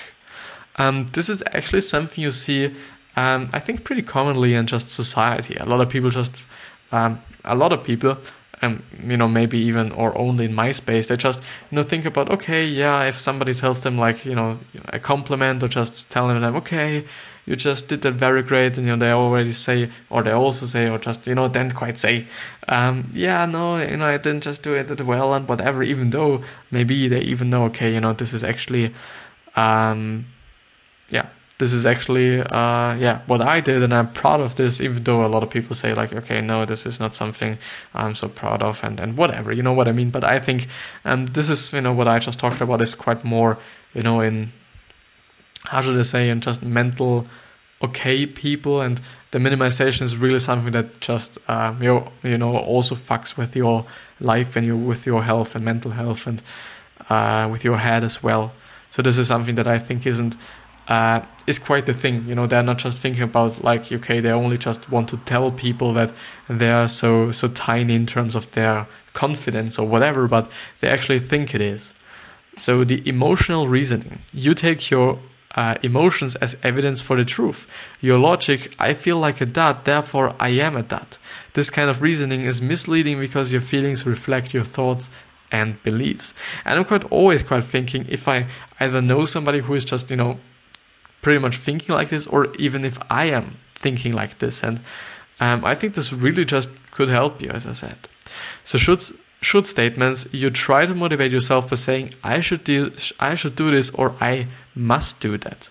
Um, 0.77 1.07
this 1.07 1.27
is 1.27 1.43
actually 1.51 1.81
something 1.81 2.23
you 2.23 2.31
see, 2.31 2.73
um, 3.17 3.49
I 3.51 3.59
think, 3.59 3.83
pretty 3.83 4.01
commonly 4.01 4.53
in 4.53 4.65
just 4.65 4.87
society. 4.87 5.57
A 5.59 5.65
lot 5.65 5.81
of 5.81 5.89
people 5.89 6.09
just, 6.09 6.45
um, 6.93 7.21
a 7.43 7.53
lot 7.53 7.73
of 7.73 7.83
people 7.83 8.17
and 8.61 8.81
you 9.05 9.17
know 9.17 9.27
maybe 9.27 9.57
even 9.59 9.91
or 9.91 10.17
only 10.17 10.45
in 10.45 10.53
MySpace 10.53 11.09
they 11.09 11.17
just 11.17 11.43
you 11.69 11.75
know 11.75 11.83
think 11.83 12.05
about 12.05 12.31
okay 12.31 12.65
yeah 12.65 13.03
if 13.03 13.17
somebody 13.17 13.53
tells 13.53 13.83
them 13.83 13.97
like 13.97 14.23
you 14.23 14.33
know 14.33 14.57
a 14.93 14.99
compliment 14.99 15.61
or 15.61 15.67
just 15.67 16.09
telling 16.09 16.39
them 16.39 16.55
okay 16.55 17.03
you 17.45 17.55
just 17.55 17.87
did 17.87 18.01
that 18.01 18.13
very 18.13 18.41
great 18.41 18.77
and 18.77 18.87
you 18.87 18.95
know 18.95 18.99
they 18.99 19.11
already 19.11 19.53
say 19.53 19.89
or 20.09 20.23
they 20.23 20.31
also 20.31 20.65
say 20.65 20.89
or 20.89 20.97
just 20.97 21.27
you 21.27 21.35
know 21.35 21.47
then 21.47 21.71
quite 21.71 21.97
say. 21.97 22.25
Um, 22.67 23.11
yeah 23.13 23.45
no 23.45 23.77
you 23.77 23.97
know 23.97 24.07
I 24.07 24.17
didn't 24.17 24.43
just 24.43 24.63
do 24.63 24.73
it 24.73 25.01
well 25.01 25.33
and 25.33 25.47
whatever 25.47 25.83
even 25.83 26.09
though 26.09 26.41
maybe 26.71 27.07
they 27.07 27.21
even 27.21 27.49
know 27.49 27.65
okay 27.65 27.93
you 27.93 28.01
know 28.01 28.13
this 28.13 28.33
is 28.33 28.43
actually 28.43 28.93
um, 29.55 30.25
yeah 31.09 31.27
this 31.57 31.71
is 31.71 31.85
actually 31.85 32.41
uh, 32.41 32.95
yeah 32.95 33.21
what 33.27 33.41
I 33.41 33.61
did 33.61 33.83
and 33.83 33.93
I'm 33.93 34.11
proud 34.11 34.41
of 34.41 34.55
this 34.55 34.81
even 34.81 35.03
though 35.03 35.25
a 35.25 35.27
lot 35.27 35.43
of 35.43 35.49
people 35.49 35.75
say 35.75 35.93
like 35.93 36.11
okay 36.13 36.41
no 36.41 36.65
this 36.65 36.85
is 36.85 36.99
not 36.99 37.13
something 37.13 37.57
I'm 37.93 38.15
so 38.15 38.27
proud 38.27 38.63
of 38.63 38.83
and, 38.83 38.99
and 38.99 39.17
whatever 39.17 39.51
you 39.53 39.63
know 39.63 39.73
what 39.73 39.87
I 39.87 39.91
mean? 39.91 40.09
But 40.09 40.23
I 40.23 40.39
think 40.39 40.67
um, 41.05 41.27
this 41.27 41.49
is 41.49 41.71
you 41.71 41.81
know 41.81 41.93
what 41.93 42.07
I 42.07 42.19
just 42.19 42.39
talked 42.39 42.61
about 42.61 42.81
is 42.81 42.95
quite 42.95 43.23
more 43.23 43.57
you 43.93 44.01
know 44.01 44.19
in 44.19 44.51
how 45.67 45.81
should 45.81 45.97
I 45.97 46.03
say 46.03 46.29
and 46.29 46.41
just 46.41 46.63
mental 46.63 47.27
okay 47.81 48.25
people 48.25 48.81
and 48.81 49.01
the 49.31 49.39
minimization 49.39 50.03
is 50.03 50.15
really 50.17 50.39
something 50.39 50.71
that 50.71 51.01
just 51.01 51.37
um, 51.47 51.81
you 51.83 52.07
you 52.23 52.37
know 52.37 52.57
also 52.57 52.95
fucks 52.95 53.37
with 53.37 53.55
your 53.55 53.85
life 54.19 54.55
and 54.55 54.65
you 54.65 54.77
with 54.77 55.05
your 55.05 55.23
health 55.23 55.55
and 55.55 55.65
mental 55.65 55.91
health 55.91 56.25
and 56.25 56.41
uh, 57.09 57.47
with 57.51 57.63
your 57.63 57.77
head 57.77 58.03
as 58.03 58.23
well 58.23 58.53
so 58.91 59.01
this 59.01 59.17
is 59.17 59.27
something 59.27 59.55
that 59.55 59.67
I 59.67 59.77
think 59.77 60.05
isn't 60.07 60.37
uh, 60.87 61.21
is 61.47 61.59
quite 61.59 61.85
the 61.85 61.93
thing. 61.93 62.25
You 62.27 62.35
know, 62.35 62.47
they're 62.47 62.63
not 62.63 62.77
just 62.77 63.01
thinking 63.01 63.23
about 63.23 63.63
like 63.63 63.91
okay, 63.91 64.19
they 64.19 64.31
only 64.31 64.57
just 64.57 64.89
want 64.89 65.09
to 65.09 65.17
tell 65.17 65.51
people 65.51 65.93
that 65.93 66.13
they 66.47 66.71
are 66.71 66.87
so 66.87 67.31
so 67.31 67.47
tiny 67.47 67.95
in 67.95 68.05
terms 68.05 68.35
of 68.35 68.49
their 68.51 68.87
confidence 69.13 69.77
or 69.79 69.87
whatever, 69.87 70.27
but 70.27 70.49
they 70.79 70.87
actually 70.87 71.19
think 71.19 71.53
it 71.53 71.61
is. 71.61 71.93
So 72.57 72.83
the 72.83 73.05
emotional 73.07 73.67
reasoning, 73.67 74.19
you 74.33 74.53
take 74.53 74.89
your 74.89 75.19
uh, 75.55 75.75
emotions 75.81 76.35
as 76.35 76.57
evidence 76.63 77.01
for 77.01 77.15
the 77.15 77.25
truth. 77.25 77.71
Your 78.01 78.19
logic, 78.19 78.75
I 78.77 78.93
feel 78.93 79.17
like 79.17 79.41
a 79.41 79.45
dad, 79.45 79.85
therefore 79.85 80.35
I 80.39 80.49
am 80.49 80.75
a 80.75 80.83
dad. 80.83 81.17
This 81.53 81.69
kind 81.69 81.89
of 81.89 82.01
reasoning 82.01 82.41
is 82.41 82.61
misleading 82.61 83.19
because 83.19 83.51
your 83.51 83.61
feelings 83.61 84.05
reflect 84.05 84.53
your 84.53 84.65
thoughts 84.65 85.09
and 85.51 85.81
beliefs. 85.83 86.33
And 86.65 86.77
I'm 86.77 86.85
quite 86.85 87.05
always 87.05 87.43
quite 87.43 87.63
thinking 87.63 88.05
if 88.09 88.27
I 88.27 88.47
either 88.79 89.01
know 89.01 89.25
somebody 89.25 89.59
who 89.59 89.73
is 89.73 89.85
just, 89.85 90.11
you 90.11 90.17
know, 90.17 90.39
pretty 91.21 91.39
much 91.39 91.57
thinking 91.57 91.95
like 91.95 92.09
this, 92.09 92.27
or 92.27 92.53
even 92.59 92.83
if 92.83 92.99
I 93.09 93.25
am 93.25 93.57
thinking 93.73 94.13
like 94.13 94.39
this. 94.39 94.63
And 94.63 94.81
um, 95.39 95.63
I 95.63 95.73
think 95.73 95.95
this 95.95 96.11
really 96.11 96.45
just 96.45 96.69
could 96.91 97.09
help 97.09 97.41
you, 97.41 97.49
as 97.49 97.65
I 97.65 97.71
said. 97.73 97.97
So 98.63 98.77
should 98.77 99.01
should 99.41 99.65
statements 99.67 100.27
you 100.31 100.49
try 100.49 100.85
to 100.87 100.95
motivate 100.95 101.31
yourself 101.31 101.69
by 101.69 101.75
saying 101.75 102.13
I 102.23 102.39
should 102.39 102.63
do 102.63 102.91
I 103.19 103.35
should 103.35 103.55
do 103.55 103.69
this 103.69 103.89
or 103.91 104.15
I 104.19 104.47
must 104.75 105.19
do 105.19 105.37
that. 105.37 105.69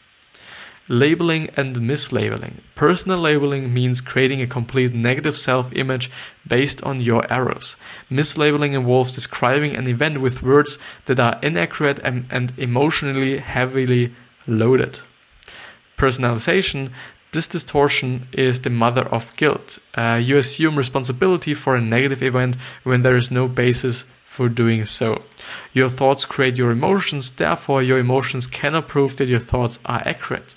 Labeling 0.88 1.48
and 1.56 1.76
mislabeling. 1.76 2.60
Personal 2.74 3.18
labeling 3.18 3.72
means 3.72 4.02
creating 4.02 4.42
a 4.42 4.46
complete 4.46 4.92
negative 4.92 5.36
self 5.36 5.72
image 5.72 6.10
based 6.46 6.82
on 6.84 7.00
your 7.00 7.30
errors. 7.32 7.76
Mislabeling 8.10 8.74
involves 8.74 9.14
describing 9.14 9.76
an 9.76 9.88
event 9.88 10.20
with 10.20 10.42
words 10.42 10.78
that 11.06 11.18
are 11.18 11.38
inaccurate 11.42 12.00
and, 12.00 12.26
and 12.30 12.52
emotionally 12.58 13.38
heavily 13.38 14.12
loaded 14.46 14.98
personalization, 15.96 16.90
this 17.34 17.48
distortion 17.48 18.28
is 18.32 18.60
the 18.60 18.70
mother 18.70 19.02
of 19.02 19.36
guilt. 19.36 19.78
Uh, 19.94 20.20
you 20.22 20.38
assume 20.38 20.76
responsibility 20.76 21.52
for 21.52 21.76
a 21.76 21.80
negative 21.80 22.22
event 22.22 22.56
when 22.84 23.02
there 23.02 23.16
is 23.16 23.30
no 23.30 23.48
basis 23.48 24.06
for 24.24 24.48
doing 24.48 24.84
so. 24.84 25.22
Your 25.72 25.88
thoughts 25.88 26.24
create 26.24 26.56
your 26.56 26.70
emotions, 26.70 27.30
therefore, 27.32 27.82
your 27.82 27.98
emotions 27.98 28.46
cannot 28.46 28.88
prove 28.88 29.16
that 29.16 29.28
your 29.28 29.40
thoughts 29.40 29.78
are 29.84 30.02
accurate. 30.06 30.54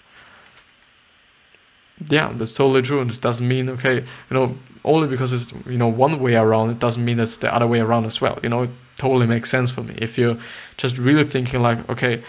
Yeah, 2.08 2.32
that's 2.34 2.54
totally 2.54 2.84
true. 2.84 3.02
And 3.02 3.10
this 3.10 3.18
doesn't 3.18 3.48
mean, 3.48 3.70
okay, 3.70 3.96
you 4.30 4.34
know, 4.38 4.58
only 4.84 5.08
because 5.08 5.34
it's, 5.34 5.52
you 5.66 5.78
know, 5.78 5.88
one 5.88 6.20
way 6.20 6.36
around, 6.36 6.70
it 6.70 6.80
doesn't 6.80 7.04
mean 7.04 7.20
it's 7.20 7.38
the 7.38 7.54
other 7.54 7.68
way 7.68 7.80
around 7.80 8.06
as 8.06 8.22
well. 8.22 8.38
You 8.44 8.50
know, 8.50 8.64
it 8.64 8.70
totally 8.98 9.26
makes 9.26 9.50
sense 9.50 9.72
for 9.72 9.82
me. 9.82 9.96
If 9.98 10.18
you're 10.18 10.38
just 10.78 10.98
really 10.98 11.24
thinking, 11.24 11.62
like, 11.62 11.90
okay, 11.90 12.24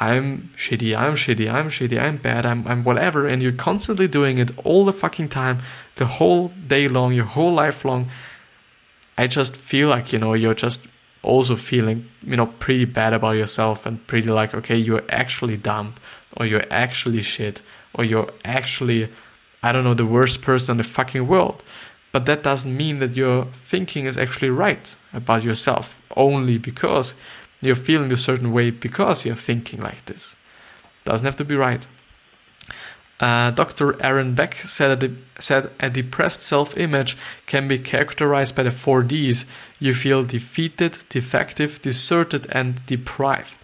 I'm 0.00 0.50
shitty, 0.56 0.96
I'm 0.96 1.14
shitty, 1.14 1.52
I'm 1.52 1.68
shitty, 1.68 2.00
I'm 2.00 2.16
bad, 2.16 2.44
I'm, 2.44 2.66
I'm 2.66 2.82
whatever, 2.82 3.26
and 3.26 3.40
you're 3.40 3.52
constantly 3.52 4.08
doing 4.08 4.38
it 4.38 4.50
all 4.64 4.84
the 4.84 4.92
fucking 4.92 5.28
time, 5.28 5.58
the 5.96 6.06
whole 6.06 6.48
day 6.48 6.88
long, 6.88 7.12
your 7.12 7.26
whole 7.26 7.52
life 7.52 7.84
long, 7.84 8.10
I 9.16 9.28
just 9.28 9.56
feel 9.56 9.88
like, 9.88 10.12
you 10.12 10.18
know, 10.18 10.34
you're 10.34 10.54
just 10.54 10.88
also 11.22 11.54
feeling, 11.54 12.08
you 12.22 12.36
know, 12.36 12.46
pretty 12.46 12.84
bad 12.84 13.12
about 13.12 13.32
yourself 13.32 13.86
and 13.86 14.04
pretty 14.08 14.28
like, 14.28 14.52
okay, 14.54 14.76
you're 14.76 15.04
actually 15.08 15.56
dumb, 15.56 15.94
or 16.36 16.44
you're 16.44 16.66
actually 16.70 17.22
shit, 17.22 17.62
or 17.94 18.04
you're 18.04 18.30
actually, 18.44 19.08
I 19.62 19.70
don't 19.70 19.84
know, 19.84 19.94
the 19.94 20.06
worst 20.06 20.42
person 20.42 20.72
in 20.72 20.76
the 20.78 20.84
fucking 20.84 21.28
world. 21.28 21.62
But 22.10 22.26
that 22.26 22.42
doesn't 22.42 22.76
mean 22.76 22.98
that 22.98 23.16
your 23.16 23.46
thinking 23.46 24.06
is 24.06 24.18
actually 24.18 24.50
right 24.50 24.94
about 25.12 25.44
yourself, 25.44 26.00
only 26.16 26.58
because 26.58 27.14
you're 27.64 27.74
feeling 27.74 28.12
a 28.12 28.16
certain 28.16 28.52
way 28.52 28.70
because 28.70 29.24
you're 29.24 29.34
thinking 29.34 29.80
like 29.80 30.04
this. 30.06 30.36
Doesn't 31.04 31.24
have 31.24 31.36
to 31.36 31.44
be 31.44 31.56
right. 31.56 31.86
Uh, 33.20 33.50
Dr. 33.52 34.00
Aaron 34.02 34.34
Beck 34.34 34.54
said, 34.54 35.02
a, 35.02 35.40
said 35.40 35.70
a 35.78 35.88
depressed 35.88 36.42
self 36.42 36.76
image 36.76 37.16
can 37.46 37.68
be 37.68 37.78
characterized 37.78 38.56
by 38.56 38.64
the 38.64 38.70
four 38.70 39.02
Ds. 39.02 39.46
You 39.78 39.94
feel 39.94 40.24
defeated, 40.24 40.98
defective, 41.08 41.80
deserted, 41.80 42.46
and 42.50 42.84
deprived. 42.86 43.58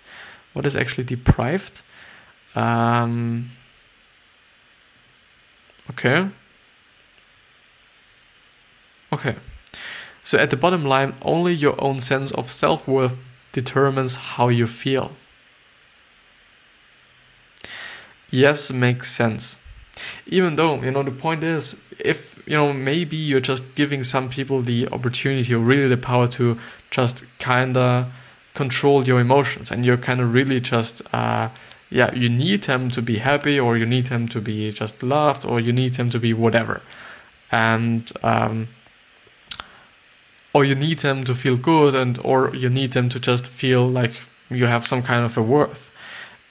What 0.53 0.67
is 0.67 0.77
actually 0.77 1.05
deprived? 1.05 1.83
Um, 2.55 3.51
okay. 5.91 6.29
Okay. 9.13 9.37
So 10.23 10.39
at 10.39 10.51
the 10.51 10.57
bottom 10.57 10.85
line, 10.85 11.15
only 11.23 11.53
your 11.53 11.75
own 11.83 12.01
sense 12.01 12.31
of 12.31 12.49
self 12.49 12.87
worth 12.87 13.19
determines 13.53 14.17
how 14.17 14.49
you 14.49 14.67
feel. 14.67 15.13
Yes, 18.31 18.73
makes 18.73 19.11
sense. 19.11 19.59
Even 20.27 20.57
though, 20.57 20.81
you 20.83 20.91
know, 20.91 21.03
the 21.03 21.11
point 21.11 21.43
is, 21.43 21.77
if, 21.99 22.41
you 22.47 22.57
know, 22.57 22.73
maybe 22.73 23.17
you're 23.17 23.41
just 23.41 23.75
giving 23.75 24.03
some 24.03 24.29
people 24.29 24.63
the 24.63 24.89
opportunity 24.89 25.53
or 25.55 25.59
really 25.59 25.89
the 25.89 25.97
power 25.97 26.27
to 26.29 26.59
just 26.91 27.25
kind 27.39 27.77
of 27.77 28.07
control 28.55 29.07
your 29.07 29.21
emotions 29.21 29.71
and 29.71 29.85
you're 29.85 29.97
kind 29.97 30.21
of 30.21 30.33
really 30.33 30.61
just, 30.61 31.03
uh, 31.13 31.49
yeah, 31.91 32.15
you 32.15 32.29
need 32.29 32.63
them 32.63 32.89
to 32.91 33.03
be 33.03 33.19
happy 33.19 33.59
or 33.59 33.77
you 33.77 33.85
need 33.85 34.07
them 34.07 34.29
to 34.29 34.41
be 34.41 34.71
just 34.71 35.03
loved 35.03 35.45
or 35.45 35.61
you 35.61 35.73
need 35.73 35.95
them 35.95 36.09
to 36.11 36.19
be 36.19 36.33
whatever. 36.33 36.81
And, 37.51 38.11
um, 38.23 38.69
or 40.53 40.65
you 40.65 40.75
need 40.75 40.99
them 41.01 41.25
to 41.25 41.35
feel 41.35 41.57
good 41.57 41.95
and 41.95 42.19
or 42.25 42.55
you 42.55 42.69
need 42.69 42.93
them 42.93 43.09
to 43.09 43.21
just 43.21 43.47
feel 43.47 43.89
like 43.89 44.13
you 44.49 44.67
have 44.67 44.87
some 44.87 45.03
kind 45.03 45.25
of 45.25 45.37
a 45.39 45.43
worth. 45.43 45.93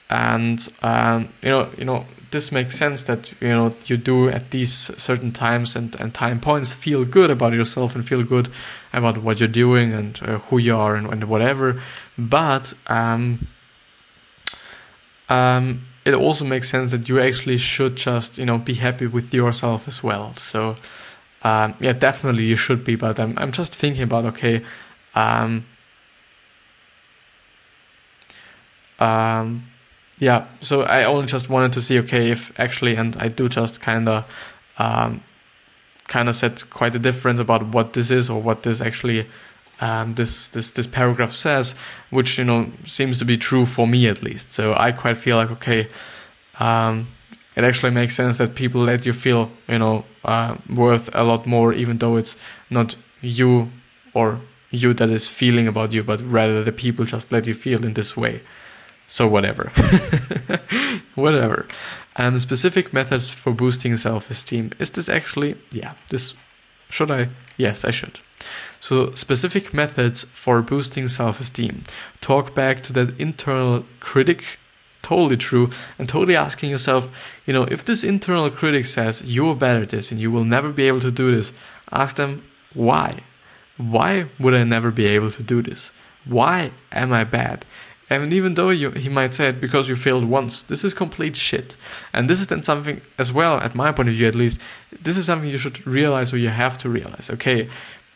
And 0.08 0.66
um, 0.82 1.28
you 1.42 1.50
know 1.50 1.70
you 1.76 1.84
know 1.84 2.06
this 2.30 2.52
makes 2.52 2.76
sense 2.76 3.02
that 3.04 3.34
you 3.40 3.48
know 3.48 3.74
you 3.86 3.96
do 3.96 4.28
at 4.28 4.50
these 4.50 4.72
certain 4.72 5.32
times 5.32 5.76
and, 5.76 5.94
and 6.00 6.14
time 6.14 6.40
points 6.40 6.72
feel 6.72 7.04
good 7.04 7.30
about 7.30 7.52
yourself 7.52 7.94
and 7.94 8.06
feel 8.06 8.22
good 8.22 8.48
about 8.92 9.18
what 9.18 9.40
you're 9.40 9.48
doing 9.48 9.92
and 9.92 10.20
uh, 10.22 10.38
who 10.38 10.58
you 10.58 10.76
are 10.76 10.94
and, 10.94 11.06
and 11.12 11.24
whatever. 11.24 11.80
But 12.16 12.74
um, 12.86 13.46
um, 15.28 15.86
it 16.04 16.14
also 16.14 16.44
makes 16.44 16.68
sense 16.68 16.92
that 16.92 17.08
you 17.08 17.20
actually 17.20 17.56
should 17.56 17.96
just 17.96 18.38
you 18.38 18.46
know 18.46 18.58
be 18.58 18.74
happy 18.74 19.06
with 19.06 19.34
yourself 19.34 19.86
as 19.88 20.02
well. 20.02 20.32
So 20.34 20.76
um, 21.42 21.74
yeah, 21.80 21.92
definitely 21.92 22.44
you 22.44 22.56
should 22.56 22.84
be, 22.84 22.96
but 22.96 23.18
I'm, 23.18 23.38
I'm 23.38 23.52
just 23.52 23.74
thinking 23.74 24.02
about 24.02 24.24
okay, 24.26 24.62
um, 25.14 25.64
um, 28.98 29.64
yeah, 30.18 30.46
so 30.60 30.82
I 30.82 31.04
only 31.04 31.26
just 31.26 31.48
wanted 31.48 31.72
to 31.72 31.80
see 31.80 31.98
okay 32.00 32.30
if 32.30 32.58
actually, 32.60 32.94
and 32.96 33.16
I 33.16 33.28
do 33.28 33.48
just 33.48 33.80
kind 33.80 34.08
of 34.08 34.54
um, 34.78 35.22
kind 36.08 36.28
of 36.28 36.34
set 36.34 36.68
quite 36.70 36.94
a 36.94 36.98
difference 36.98 37.40
about 37.40 37.68
what 37.68 37.94
this 37.94 38.10
is 38.10 38.28
or 38.28 38.42
what 38.42 38.62
this 38.62 38.80
actually 38.80 39.26
um, 39.80 40.14
this 40.14 40.48
this 40.48 40.70
this 40.72 40.86
paragraph 40.86 41.30
says, 41.30 41.74
which 42.10 42.38
you 42.38 42.44
know 42.44 42.70
seems 42.84 43.18
to 43.18 43.24
be 43.24 43.38
true 43.38 43.64
for 43.64 43.86
me 43.86 44.06
at 44.06 44.22
least. 44.22 44.52
So 44.52 44.74
I 44.76 44.92
quite 44.92 45.16
feel 45.16 45.38
like 45.38 45.50
okay, 45.52 45.88
um, 46.58 47.08
it 47.60 47.66
actually 47.66 47.90
makes 47.90 48.14
sense 48.14 48.38
that 48.38 48.54
people 48.54 48.80
let 48.80 49.04
you 49.04 49.12
feel, 49.12 49.50
you 49.68 49.78
know, 49.78 50.04
uh, 50.24 50.56
worth 50.68 51.10
a 51.12 51.22
lot 51.24 51.46
more, 51.46 51.74
even 51.74 51.98
though 51.98 52.16
it's 52.16 52.36
not 52.70 52.96
you 53.20 53.70
or 54.14 54.40
you 54.70 54.94
that 54.94 55.10
is 55.10 55.28
feeling 55.28 55.68
about 55.68 55.92
you, 55.92 56.02
but 56.02 56.22
rather 56.22 56.64
the 56.64 56.72
people 56.72 57.04
just 57.04 57.30
let 57.30 57.46
you 57.46 57.54
feel 57.54 57.84
in 57.84 57.92
this 57.94 58.16
way. 58.16 58.40
So 59.06 59.26
whatever, 59.26 59.72
whatever. 61.14 61.66
Um, 62.16 62.38
specific 62.38 62.92
methods 62.92 63.28
for 63.28 63.52
boosting 63.52 63.96
self-esteem. 63.96 64.72
Is 64.78 64.90
this 64.90 65.08
actually? 65.08 65.56
Yeah. 65.70 65.92
This 66.08 66.34
should 66.88 67.10
I? 67.10 67.26
Yes, 67.56 67.84
I 67.84 67.90
should. 67.90 68.20
So 68.80 69.12
specific 69.14 69.74
methods 69.74 70.24
for 70.24 70.62
boosting 70.62 71.08
self-esteem. 71.08 71.82
Talk 72.20 72.54
back 72.54 72.80
to 72.82 72.92
that 72.94 73.18
internal 73.20 73.84
critic 74.00 74.58
totally 75.02 75.36
true 75.36 75.70
and 75.98 76.08
totally 76.08 76.36
asking 76.36 76.70
yourself, 76.70 77.32
you 77.46 77.52
know, 77.52 77.64
if 77.64 77.84
this 77.84 78.04
internal 78.04 78.50
critic 78.50 78.86
says 78.86 79.22
you're 79.24 79.54
bad 79.54 79.82
at 79.82 79.88
this 79.90 80.10
and 80.10 80.20
you 80.20 80.30
will 80.30 80.44
never 80.44 80.70
be 80.72 80.86
able 80.88 81.00
to 81.00 81.10
do 81.10 81.34
this, 81.34 81.52
ask 81.90 82.16
them 82.16 82.44
why. 82.74 83.22
Why 83.76 84.26
would 84.38 84.54
I 84.54 84.64
never 84.64 84.90
be 84.90 85.06
able 85.06 85.30
to 85.30 85.42
do 85.42 85.62
this? 85.62 85.92
Why 86.24 86.72
am 86.92 87.12
I 87.12 87.24
bad? 87.24 87.64
And 88.10 88.32
even 88.32 88.54
though 88.54 88.70
you, 88.70 88.90
he 88.90 89.08
might 89.08 89.34
say 89.34 89.48
it 89.48 89.60
because 89.60 89.88
you 89.88 89.94
failed 89.94 90.24
once, 90.24 90.62
this 90.62 90.84
is 90.84 90.92
complete 90.92 91.36
shit. 91.36 91.76
And 92.12 92.28
this 92.28 92.40
is 92.40 92.48
then 92.48 92.60
something 92.60 93.00
as 93.18 93.32
well, 93.32 93.58
at 93.58 93.76
my 93.76 93.92
point 93.92 94.08
of 94.08 94.16
view 94.16 94.26
at 94.26 94.34
least, 94.34 94.60
this 95.00 95.16
is 95.16 95.26
something 95.26 95.48
you 95.48 95.58
should 95.58 95.86
realize 95.86 96.32
or 96.32 96.36
you 96.36 96.48
have 96.48 96.76
to 96.78 96.88
realize. 96.88 97.30
Okay, 97.30 97.68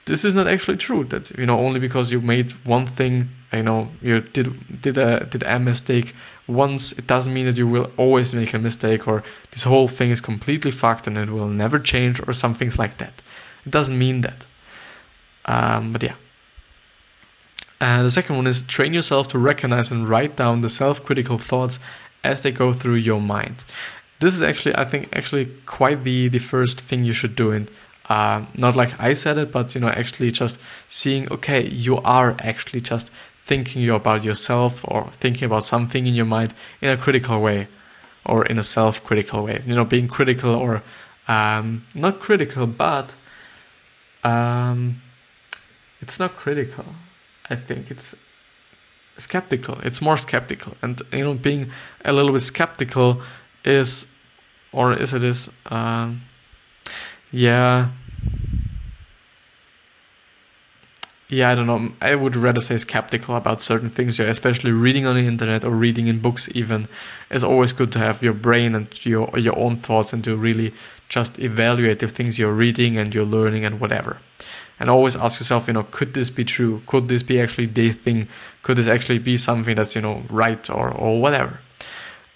this 0.06 0.24
is 0.24 0.34
not 0.34 0.48
actually 0.48 0.76
true. 0.76 1.04
That 1.04 1.30
you 1.38 1.46
know 1.46 1.58
only 1.58 1.80
because 1.80 2.12
you 2.12 2.20
made 2.20 2.52
one 2.64 2.86
thing, 2.86 3.30
you 3.56 3.62
know, 3.62 3.88
you 4.00 4.20
did 4.20 4.80
did 4.82 4.98
a 4.98 5.24
did 5.24 5.42
a 5.42 5.58
mistake 5.58 6.14
once, 6.46 6.92
it 6.92 7.06
doesn't 7.06 7.32
mean 7.32 7.46
that 7.46 7.56
you 7.56 7.66
will 7.66 7.90
always 7.96 8.34
make 8.34 8.52
a 8.52 8.58
mistake 8.58 9.08
or 9.08 9.22
this 9.52 9.64
whole 9.64 9.88
thing 9.88 10.10
is 10.10 10.20
completely 10.20 10.70
fucked 10.70 11.06
and 11.06 11.16
it 11.16 11.30
will 11.30 11.48
never 11.48 11.78
change 11.78 12.20
or 12.26 12.32
some 12.32 12.54
things 12.54 12.78
like 12.78 12.98
that. 12.98 13.22
It 13.64 13.70
doesn't 13.70 13.98
mean 13.98 14.20
that. 14.20 14.46
Um, 15.46 15.92
but 15.92 16.02
yeah. 16.02 16.16
And 17.80 18.06
the 18.06 18.10
second 18.10 18.36
one 18.36 18.46
is 18.46 18.62
train 18.62 18.92
yourself 18.94 19.28
to 19.28 19.38
recognize 19.38 19.90
and 19.90 20.08
write 20.08 20.36
down 20.36 20.60
the 20.60 20.68
self-critical 20.68 21.38
thoughts 21.38 21.80
as 22.22 22.42
they 22.42 22.52
go 22.52 22.72
through 22.72 22.96
your 22.96 23.20
mind. 23.20 23.64
This 24.20 24.34
is 24.34 24.42
actually, 24.42 24.76
I 24.76 24.84
think, 24.84 25.14
actually 25.14 25.46
quite 25.66 26.04
the 26.04 26.28
the 26.28 26.38
first 26.38 26.80
thing 26.80 27.04
you 27.04 27.12
should 27.12 27.36
do 27.36 27.52
in 27.52 27.68
uh, 28.08 28.44
not 28.58 28.76
like 28.76 28.98
I 29.00 29.14
said 29.14 29.38
it, 29.38 29.50
but 29.50 29.74
you 29.74 29.80
know, 29.80 29.88
actually 29.88 30.30
just 30.30 30.60
seeing, 30.88 31.30
okay, 31.32 31.66
you 31.66 31.98
are 31.98 32.36
actually 32.40 32.80
just 32.80 33.10
thinking 33.44 33.90
about 33.90 34.24
yourself 34.24 34.84
or 34.88 35.10
thinking 35.12 35.44
about 35.44 35.64
something 35.64 36.06
in 36.06 36.14
your 36.14 36.24
mind 36.24 36.54
in 36.80 36.88
a 36.90 36.96
critical 36.96 37.42
way 37.42 37.68
or 38.24 38.46
in 38.46 38.58
a 38.58 38.62
self-critical 38.62 39.44
way. 39.44 39.62
You 39.66 39.74
know, 39.74 39.84
being 39.84 40.08
critical 40.08 40.54
or 40.54 40.82
um, 41.28 41.84
not 41.94 42.20
critical, 42.20 42.66
but 42.66 43.16
um, 44.24 45.02
it's 46.00 46.18
not 46.18 46.36
critical. 46.36 46.86
I 47.50 47.56
think 47.56 47.90
it's 47.90 48.16
skeptical. 49.18 49.74
It's 49.82 50.00
more 50.00 50.16
skeptical, 50.16 50.74
and 50.80 51.02
you 51.12 51.24
know, 51.24 51.34
being 51.34 51.70
a 52.02 52.12
little 52.12 52.32
bit 52.32 52.40
skeptical 52.40 53.20
is, 53.62 54.08
or 54.72 54.94
is 54.94 55.12
it 55.12 55.22
is. 55.22 55.50
Um, 55.66 56.22
yeah. 57.30 57.88
Yeah, 61.34 61.50
I 61.50 61.56
don't 61.56 61.66
know. 61.66 61.90
I 62.00 62.14
would 62.14 62.36
rather 62.36 62.60
say 62.60 62.76
skeptical 62.76 63.34
about 63.34 63.60
certain 63.60 63.90
things, 63.90 64.20
yeah, 64.20 64.26
especially 64.26 64.70
reading 64.70 65.04
on 65.04 65.16
the 65.16 65.26
internet 65.26 65.64
or 65.64 65.70
reading 65.70 66.06
in 66.06 66.20
books 66.20 66.48
even. 66.54 66.86
It's 67.28 67.42
always 67.42 67.72
good 67.72 67.90
to 67.92 67.98
have 67.98 68.22
your 68.22 68.34
brain 68.34 68.76
and 68.76 68.86
your 69.04 69.36
your 69.36 69.58
own 69.58 69.74
thoughts 69.74 70.12
and 70.12 70.22
to 70.22 70.36
really 70.36 70.72
just 71.08 71.40
evaluate 71.40 71.98
the 71.98 72.06
things 72.06 72.38
you're 72.38 72.52
reading 72.52 72.96
and 72.96 73.12
you're 73.12 73.24
learning 73.24 73.64
and 73.64 73.80
whatever. 73.80 74.18
And 74.78 74.88
always 74.88 75.16
ask 75.16 75.40
yourself, 75.40 75.66
you 75.66 75.72
know, 75.74 75.86
could 75.90 76.14
this 76.14 76.30
be 76.30 76.44
true? 76.44 76.82
Could 76.86 77.08
this 77.08 77.24
be 77.24 77.40
actually 77.40 77.66
the 77.66 77.90
thing? 77.90 78.28
Could 78.62 78.76
this 78.76 78.86
actually 78.86 79.18
be 79.18 79.36
something 79.36 79.74
that's, 79.74 79.96
you 79.96 80.02
know, 80.02 80.22
right 80.30 80.70
or, 80.70 80.88
or 80.92 81.20
whatever? 81.20 81.58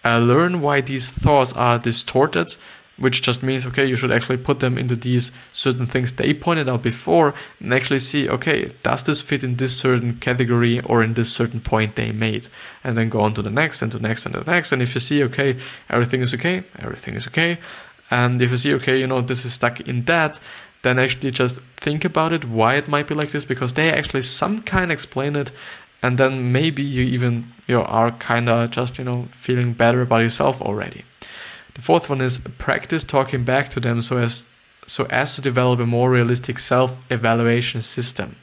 Uh, 0.04 0.18
learn 0.18 0.60
why 0.60 0.80
these 0.80 1.12
thoughts 1.12 1.52
are 1.52 1.78
distorted 1.78 2.56
which 2.98 3.22
just 3.22 3.42
means 3.42 3.66
okay 3.66 3.86
you 3.86 3.96
should 3.96 4.10
actually 4.10 4.36
put 4.36 4.60
them 4.60 4.76
into 4.76 4.96
these 4.96 5.30
certain 5.52 5.86
things 5.86 6.12
they 6.12 6.34
pointed 6.34 6.68
out 6.68 6.82
before 6.82 7.32
and 7.60 7.72
actually 7.72 7.98
see 7.98 8.28
okay 8.28 8.70
does 8.82 9.02
this 9.04 9.22
fit 9.22 9.44
in 9.44 9.56
this 9.56 9.76
certain 9.76 10.16
category 10.16 10.80
or 10.80 11.02
in 11.02 11.14
this 11.14 11.32
certain 11.32 11.60
point 11.60 11.94
they 11.94 12.12
made? 12.12 12.48
And 12.84 12.96
then 12.96 13.08
go 13.08 13.20
on 13.20 13.34
to 13.34 13.42
the 13.42 13.50
next 13.50 13.82
and 13.82 13.92
to 13.92 13.98
the 13.98 14.08
next 14.08 14.26
and 14.26 14.34
the 14.34 14.50
next. 14.50 14.72
And 14.72 14.82
if 14.82 14.94
you 14.94 15.00
see 15.00 15.22
okay 15.24 15.56
everything 15.88 16.20
is 16.20 16.34
okay 16.34 16.64
everything 16.78 17.14
is 17.14 17.26
okay. 17.28 17.58
And 18.10 18.42
if 18.42 18.50
you 18.50 18.56
see 18.56 18.74
okay 18.74 18.98
you 18.98 19.06
know 19.06 19.20
this 19.20 19.44
is 19.44 19.54
stuck 19.54 19.80
in 19.80 20.04
that 20.04 20.40
then 20.82 20.98
actually 20.98 21.30
just 21.30 21.60
think 21.76 22.04
about 22.04 22.32
it 22.32 22.44
why 22.44 22.74
it 22.74 22.88
might 22.88 23.08
be 23.08 23.14
like 23.14 23.30
this 23.30 23.44
because 23.44 23.74
they 23.74 23.90
actually 23.90 24.22
some 24.22 24.60
kind 24.62 24.90
explain 24.90 25.36
it. 25.36 25.52
And 26.00 26.16
then 26.16 26.52
maybe 26.52 26.82
you 26.82 27.02
even 27.02 27.52
you 27.66 27.76
know, 27.76 27.82
are 27.82 28.12
kind 28.12 28.48
of 28.48 28.70
just 28.70 28.98
you 28.98 29.04
know 29.04 29.24
feeling 29.28 29.72
better 29.72 30.02
about 30.02 30.22
yourself 30.22 30.60
already 30.62 31.04
the 31.78 31.82
fourth 31.82 32.10
one 32.10 32.20
is 32.20 32.38
practice 32.58 33.04
talking 33.04 33.44
back 33.44 33.68
to 33.68 33.78
them 33.78 34.02
so 34.02 34.18
as 34.18 34.46
so 34.84 35.04
as 35.10 35.36
to 35.36 35.40
develop 35.40 35.78
a 35.78 35.86
more 35.86 36.10
realistic 36.10 36.58
self-evaluation 36.58 37.82
system. 37.82 38.36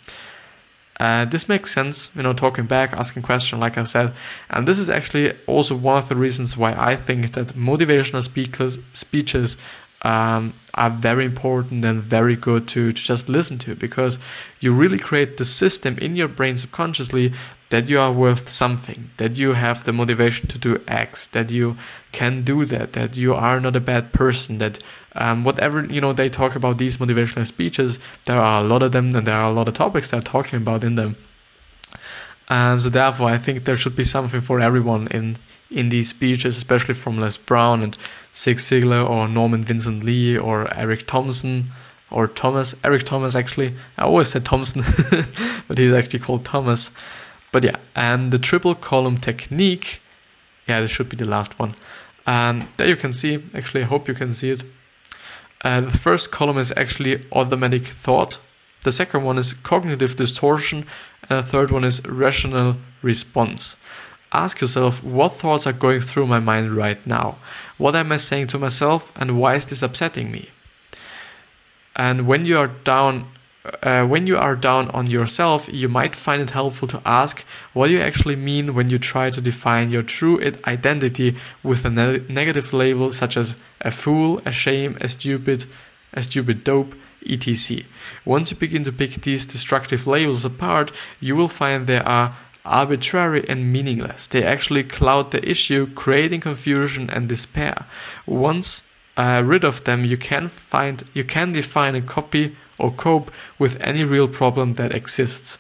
Uh, 0.98 1.26
this 1.26 1.50
makes 1.50 1.74
sense, 1.74 2.10
you 2.16 2.24
know, 2.24 2.32
talking 2.32 2.66
back, 2.66 2.94
asking 2.94 3.24
questions, 3.24 3.60
like 3.60 3.78
I 3.78 3.84
said, 3.84 4.14
and 4.50 4.66
this 4.66 4.80
is 4.80 4.90
actually 4.90 5.34
also 5.48 5.76
one 5.76 5.98
of 5.98 6.08
the 6.08 6.16
reasons 6.16 6.56
why 6.56 6.74
I 6.78 6.96
think 6.96 7.34
that 7.34 7.48
motivational 7.50 8.24
speakers 8.24 8.80
speeches 8.94 9.58
um, 10.04 10.54
are 10.76 10.92
very 10.92 11.26
important 11.26 11.84
and 11.84 12.02
very 12.02 12.38
good 12.38 12.68
to, 12.70 12.92
to 12.92 13.04
just 13.04 13.28
listen 13.28 13.58
to 13.58 13.76
because 13.76 14.20
you 14.62 14.74
really 14.74 15.00
create 15.00 15.38
the 15.38 15.46
system 15.46 15.98
in 15.98 16.16
your 16.16 16.28
brain 16.30 16.58
subconsciously 16.58 17.34
that 17.70 17.90
you 17.90 18.00
are 18.00 18.12
worth 18.12 18.48
something, 18.48 19.10
that 19.18 19.38
you 19.38 19.54
have 19.54 19.84
the 19.84 19.94
motivation 19.94 20.48
to 20.48 20.58
do 20.58 20.82
X, 20.88 21.28
that 21.28 21.52
you 21.52 21.78
can 22.12 22.44
do 22.44 22.66
that, 22.66 22.94
that 22.94 23.18
you 23.18 23.34
are 23.34 23.60
not 23.60 23.76
a 23.76 23.80
bad 23.80 24.14
person, 24.14 24.60
that 24.60 24.80
um, 25.14 25.44
whatever 25.44 25.84
you 25.86 26.02
know 26.02 26.14
they 26.14 26.30
talk 26.30 26.56
about 26.56 26.78
these 26.78 26.98
motivational 26.98 27.46
speeches, 27.46 28.00
there 28.26 28.40
are 28.40 28.64
a 28.64 28.68
lot 28.68 28.84
of 28.84 28.92
them, 28.92 29.16
and 29.16 29.26
there 29.26 29.36
are 29.36 29.50
a 29.50 29.54
lot 29.54 29.68
of 29.68 29.74
topics 29.74 30.12
they're 30.12 30.22
talking 30.22 30.58
about 30.58 30.84
in 30.84 30.96
them. 30.96 31.16
Um, 32.48 32.80
so 32.80 32.90
therefore, 32.90 33.30
I 33.30 33.38
think 33.38 33.64
there 33.64 33.76
should 33.76 33.96
be 33.96 34.04
something 34.04 34.42
for 34.42 34.60
everyone 34.60 35.08
in 35.08 35.38
in 35.72 35.90
these 35.90 36.10
speeches, 36.10 36.58
especially 36.58 36.94
from 36.94 37.20
Les 37.20 37.38
Brown 37.38 37.82
and 37.82 37.98
Zig 38.34 38.58
Ziglar 38.58 39.10
or 39.10 39.28
Norman 39.28 39.64
Vincent 39.64 40.04
Lee 40.04 40.38
or 40.38 40.72
Eric 40.78 41.08
Thompson 41.08 41.72
or 42.12 42.28
Thomas. 42.28 42.76
Eric 42.84 43.04
Thomas, 43.04 43.36
actually, 43.36 43.74
I 43.98 44.04
always 44.04 44.30
said 44.30 44.46
Thompson, 44.46 44.84
but 45.68 45.78
he's 45.78 45.94
actually 45.94 46.20
called 46.20 46.46
Thomas. 46.46 46.92
But 47.56 47.64
yeah, 47.64 47.78
and 47.96 48.34
the 48.34 48.38
triple 48.38 48.76
column 48.76 49.18
technique, 49.18 50.02
yeah, 50.68 50.82
this 50.82 50.92
should 50.92 51.08
be 51.08 51.16
the 51.16 51.26
last 51.26 51.58
one. 51.58 51.74
Um, 52.28 52.68
there 52.76 52.90
you 52.90 52.98
can 52.98 53.14
see, 53.14 53.46
actually, 53.54 53.84
I 53.84 53.86
hope 53.86 54.10
you 54.10 54.14
can 54.14 54.34
see 54.34 54.50
it. 54.50 54.66
Uh, 55.64 55.80
the 55.80 55.98
first 55.98 56.34
column 56.34 56.58
is 56.58 56.74
actually 56.76 57.24
automatic 57.32 57.84
thought. 57.86 58.40
The 58.84 58.92
second 58.92 59.24
one 59.24 59.38
is 59.38 59.54
cognitive 59.54 60.18
distortion. 60.18 60.86
And 61.30 61.40
the 61.40 61.44
third 61.44 61.72
one 61.72 61.86
is 61.86 62.06
rational 62.06 62.76
response. 63.02 63.78
Ask 64.34 64.60
yourself 64.60 65.02
what 65.02 65.32
thoughts 65.32 65.66
are 65.66 65.72
going 65.72 66.02
through 66.02 66.28
my 66.28 66.42
mind 66.42 66.72
right 66.72 67.08
now? 67.08 67.38
What 67.78 67.96
am 67.96 68.12
I 68.12 68.18
saying 68.18 68.48
to 68.48 68.60
myself 68.60 69.14
and 69.16 69.40
why 69.40 69.56
is 69.56 69.66
this 69.66 69.82
upsetting 69.82 70.30
me? 70.30 70.50
And 71.96 72.28
when 72.28 72.44
you 72.46 72.58
are 72.58 72.68
down 72.68 73.28
uh, 73.84 74.06
when 74.06 74.28
you 74.28 74.38
are 74.38 74.56
down 74.56 74.90
on 74.90 75.08
yourself, 75.08 75.70
you 75.72 75.90
might 75.90 76.16
find 76.16 76.42
it 76.42 76.52
helpful 76.52 76.88
to 76.90 77.02
ask 77.06 77.46
what 77.74 77.90
you 77.90 78.00
actually 78.00 78.36
mean 78.36 78.74
when 78.74 78.90
you 78.90 79.00
try 79.00 79.30
to 79.30 79.42
define 79.42 79.92
your 79.92 80.02
true 80.02 80.40
identity 80.68 81.36
with 81.64 81.86
a 81.86 81.90
ne- 81.90 82.22
negative 82.30 82.74
label 82.74 83.12
such 83.12 83.38
as 83.38 83.58
a 83.82 83.92
fool, 83.92 84.42
a 84.46 84.52
shame, 84.52 84.98
a 85.02 85.08
stupid, 85.08 85.66
a 86.14 86.22
stupid 86.24 86.64
dope, 86.64 86.96
etc. 87.28 87.84
Once 88.24 88.52
you 88.52 88.58
begin 88.58 88.84
to 88.84 88.92
pick 88.92 89.22
these 89.22 89.46
destructive 89.46 90.06
labels 90.06 90.46
apart, 90.46 90.92
you 91.20 91.36
will 91.36 91.48
find 91.48 91.88
they 91.88 92.00
are 92.00 92.36
arbitrary 92.66 93.48
and 93.48 93.72
meaningless. 93.72 94.28
They 94.28 94.44
actually 94.44 94.84
cloud 94.84 95.32
the 95.32 95.48
issue, 95.48 95.88
creating 95.94 96.42
confusion 96.42 97.10
and 97.10 97.30
despair. 97.30 97.86
Once 98.26 98.84
uh, 99.18 99.42
rid 99.46 99.64
of 99.64 99.84
them, 99.86 100.04
you 100.04 100.18
can 100.18 100.50
find 100.50 101.04
you 101.14 101.24
can 101.24 101.52
define 101.52 101.96
a 101.96 102.02
copy 102.02 102.56
or 102.78 102.92
cope 102.92 103.32
with 103.58 103.80
any 103.82 104.04
real 104.04 104.28
problem 104.28 104.74
that 104.76 104.94
exists. 104.94 105.60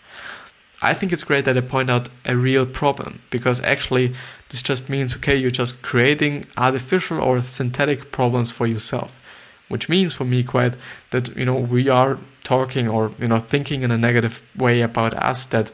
I 0.81 0.93
think 0.93 1.11
it's 1.13 1.23
great 1.23 1.45
that 1.45 1.57
I 1.57 1.61
point 1.61 1.89
out 1.89 2.09
a 2.25 2.35
real 2.35 2.65
problem 2.65 3.21
because 3.29 3.61
actually 3.61 4.13
this 4.49 4.61
just 4.61 4.89
means 4.89 5.15
okay, 5.15 5.35
you're 5.35 5.49
just 5.51 5.81
creating 5.81 6.45
artificial 6.57 7.19
or 7.19 7.41
synthetic 7.41 8.11
problems 8.11 8.51
for 8.51 8.67
yourself, 8.67 9.21
which 9.69 9.89
means 9.89 10.13
for 10.13 10.25
me 10.25 10.43
quite 10.43 10.75
that 11.11 11.35
you 11.35 11.45
know 11.45 11.55
we 11.55 11.89
are 11.89 12.19
talking 12.43 12.87
or 12.87 13.11
you 13.19 13.27
know 13.27 13.39
thinking 13.39 13.81
in 13.81 13.91
a 13.91 13.97
negative 13.97 14.43
way 14.55 14.81
about 14.81 15.13
us 15.15 15.45
that 15.47 15.71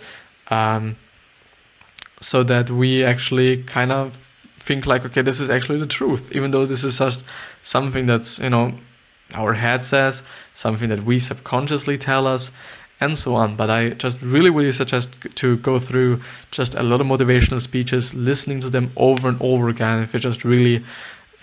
um, 0.49 0.95
so 2.22 2.43
that 2.43 2.70
we 2.70 3.03
actually 3.03 3.63
kind 3.63 3.91
of 3.91 4.32
think 4.61 4.86
like, 4.86 5.03
okay, 5.05 5.22
this 5.22 5.39
is 5.39 5.49
actually 5.49 5.80
the 5.80 5.86
truth, 5.86 6.32
even 6.32 6.51
though 6.51 6.66
this 6.66 6.84
is 6.84 6.99
just 6.99 7.26
something 7.61 8.05
that's, 8.05 8.39
you 8.39 8.49
know, 8.49 8.74
our 9.34 9.53
head 9.53 9.86
says, 9.86 10.23
something 10.53 10.89
that 10.89 11.03
we 11.03 11.19
subconsciously 11.19 11.97
tell 11.97 12.27
us, 12.27 12.51
and 13.01 13.17
so 13.17 13.36
on. 13.36 13.55
But 13.55 13.69
I 13.69 13.89
just 13.89 14.21
really, 14.21 14.49
really 14.49 14.71
suggest 14.71 15.15
to 15.36 15.57
go 15.57 15.79
through 15.79 16.21
just 16.51 16.75
a 16.75 16.84
lot 16.84 17.01
of 17.01 17.07
motivational 17.07 17.59
speeches, 17.59 18.13
listening 18.13 18.61
to 18.61 18.69
them 18.69 18.91
over 18.95 19.27
and 19.27 19.41
over 19.41 19.67
again. 19.67 20.01
If 20.01 20.13
you 20.13 20.19
just 20.19 20.45
really, 20.45 20.84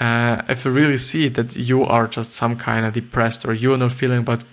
uh, 0.01 0.43
if 0.49 0.65
you 0.65 0.71
really 0.71 0.99
see 0.99 1.29
that 1.29 1.57
you 1.57 1.85
are 1.85 2.07
just 2.07 2.33
some 2.33 2.57
kind 2.57 2.87
of 2.87 2.93
depressed 2.93 3.45
or 3.45 3.53
you 3.53 3.73
are 3.75 3.79
not 3.79 3.93
feeling 3.93 4.21
about 4.21 4.45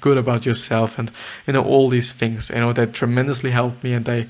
good 0.00 0.16
about 0.16 0.46
yourself, 0.46 0.98
and 0.98 1.12
you 1.46 1.52
know 1.52 1.62
all 1.62 1.88
these 1.88 2.12
things, 2.12 2.50
you 2.50 2.60
know 2.60 2.72
that 2.72 2.94
tremendously 2.94 3.50
helped 3.50 3.84
me, 3.84 3.92
and 3.92 4.06
they, 4.06 4.26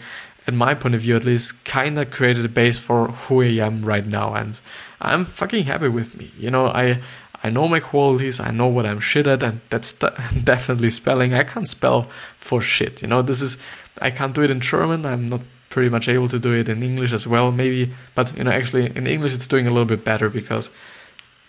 in 0.46 0.56
my 0.56 0.74
point 0.74 0.96
of 0.96 1.02
view 1.02 1.14
at 1.14 1.24
least, 1.24 1.64
kind 1.64 1.98
of 1.98 2.10
created 2.10 2.44
a 2.44 2.48
base 2.48 2.80
for 2.80 3.08
who 3.08 3.42
I 3.42 3.64
am 3.64 3.82
right 3.82 4.06
now, 4.06 4.34
and 4.34 4.60
I'm 5.00 5.24
fucking 5.24 5.64
happy 5.64 5.88
with 5.88 6.18
me. 6.18 6.32
You 6.36 6.50
know, 6.50 6.66
I 6.66 7.00
I 7.44 7.50
know 7.50 7.68
my 7.68 7.78
qualities, 7.78 8.40
I 8.40 8.50
know 8.50 8.66
what 8.66 8.86
I'm 8.86 9.00
shit 9.00 9.26
at, 9.26 9.42
and 9.42 9.60
that's 9.68 9.92
definitely 10.44 10.88
spelling. 10.88 11.34
I 11.34 11.44
can't 11.44 11.68
spell 11.68 12.04
for 12.38 12.62
shit, 12.62 13.02
you 13.02 13.08
know. 13.08 13.20
This 13.20 13.42
is, 13.42 13.58
I 14.00 14.10
can't 14.10 14.34
do 14.34 14.42
it 14.42 14.50
in 14.50 14.60
German, 14.60 15.04
I'm 15.04 15.26
not 15.26 15.42
pretty 15.68 15.90
much 15.90 16.08
able 16.08 16.28
to 16.28 16.38
do 16.38 16.54
it 16.54 16.68
in 16.68 16.82
English 16.82 17.12
as 17.12 17.26
well, 17.26 17.52
maybe, 17.52 17.92
but 18.14 18.34
you 18.38 18.44
know, 18.44 18.50
actually 18.50 18.86
in 18.96 19.06
English 19.06 19.34
it's 19.34 19.46
doing 19.46 19.66
a 19.66 19.70
little 19.70 19.84
bit 19.84 20.04
better 20.04 20.30
because 20.30 20.70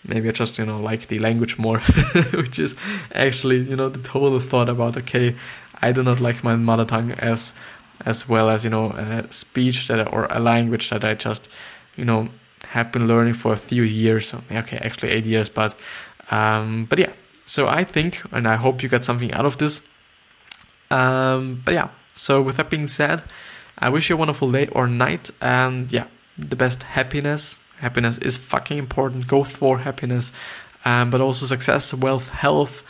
maybe 0.04 0.28
I 0.28 0.32
just, 0.32 0.58
you 0.58 0.66
know, 0.66 0.78
like 0.78 1.06
the 1.06 1.18
language 1.18 1.58
more, 1.58 1.78
which 2.34 2.58
is 2.58 2.76
actually, 3.14 3.58
you 3.62 3.76
know, 3.76 3.88
the 3.88 4.02
total 4.02 4.38
thought 4.40 4.68
about, 4.68 4.96
okay, 4.98 5.34
I 5.80 5.92
do 5.92 6.02
not 6.02 6.20
like 6.20 6.44
my 6.44 6.56
mother 6.56 6.84
tongue 6.84 7.12
as, 7.12 7.54
as 8.04 8.28
well 8.28 8.50
as, 8.50 8.64
you 8.64 8.70
know, 8.70 8.90
a 8.90 9.30
speech 9.32 9.88
that, 9.88 10.12
or 10.12 10.26
a 10.26 10.40
language 10.40 10.90
that 10.90 11.04
I 11.04 11.14
just, 11.14 11.48
you 11.96 12.04
know, 12.04 12.28
have 12.76 12.92
been 12.92 13.06
learning 13.08 13.34
for 13.34 13.52
a 13.52 13.56
few 13.56 13.82
years. 13.82 14.34
Okay, 14.50 14.78
actually 14.78 15.10
eight 15.16 15.26
years, 15.26 15.48
but 15.48 15.74
um, 16.30 16.86
but 16.90 16.98
yeah. 16.98 17.12
So 17.46 17.68
I 17.68 17.84
think, 17.84 18.22
and 18.32 18.46
I 18.46 18.56
hope 18.56 18.82
you 18.82 18.88
got 18.88 19.04
something 19.04 19.32
out 19.32 19.46
of 19.46 19.56
this. 19.56 19.82
Um, 20.90 21.62
but 21.64 21.74
yeah. 21.74 21.88
So 22.14 22.42
with 22.42 22.56
that 22.56 22.70
being 22.70 22.88
said, 22.88 23.22
I 23.78 23.88
wish 23.88 24.08
you 24.08 24.16
a 24.16 24.18
wonderful 24.18 24.50
day 24.50 24.66
or 24.68 24.86
night, 24.86 25.30
and 25.40 25.92
yeah, 25.92 26.06
the 26.38 26.56
best 26.56 26.82
happiness. 26.82 27.58
Happiness 27.80 28.18
is 28.18 28.36
fucking 28.36 28.78
important. 28.78 29.26
Go 29.26 29.44
for 29.44 29.78
happiness, 29.78 30.32
um, 30.84 31.10
but 31.10 31.20
also 31.20 31.46
success, 31.46 31.92
wealth, 31.92 32.30
health, 32.30 32.84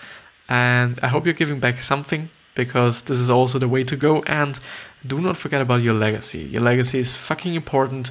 and 0.49 0.99
I 1.03 1.09
hope 1.09 1.25
you're 1.27 1.41
giving 1.43 1.61
back 1.61 1.81
something 1.81 2.31
because 2.55 3.03
this 3.03 3.19
is 3.19 3.31
also 3.31 3.59
the 3.59 3.69
way 3.69 3.85
to 3.85 3.97
go. 3.97 4.23
And 4.27 4.59
do 5.07 5.21
not 5.21 5.37
forget 5.37 5.61
about 5.61 5.83
your 5.83 5.95
legacy. 5.95 6.43
Your 6.55 6.63
legacy 6.63 6.99
is 6.99 7.17
fucking 7.17 7.55
important. 7.55 8.11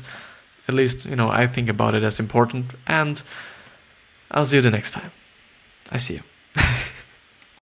At 0.67 0.73
least, 0.73 1.05
you 1.05 1.15
know, 1.15 1.29
I 1.29 1.47
think 1.47 1.69
about 1.69 1.95
it 1.95 2.03
as 2.03 2.19
important. 2.19 2.71
And 2.87 3.21
I'll 4.31 4.45
see 4.45 4.57
you 4.57 4.61
the 4.61 4.71
next 4.71 4.91
time. 4.91 5.11
I 5.91 5.97
see 5.97 6.15
you. 6.15 6.21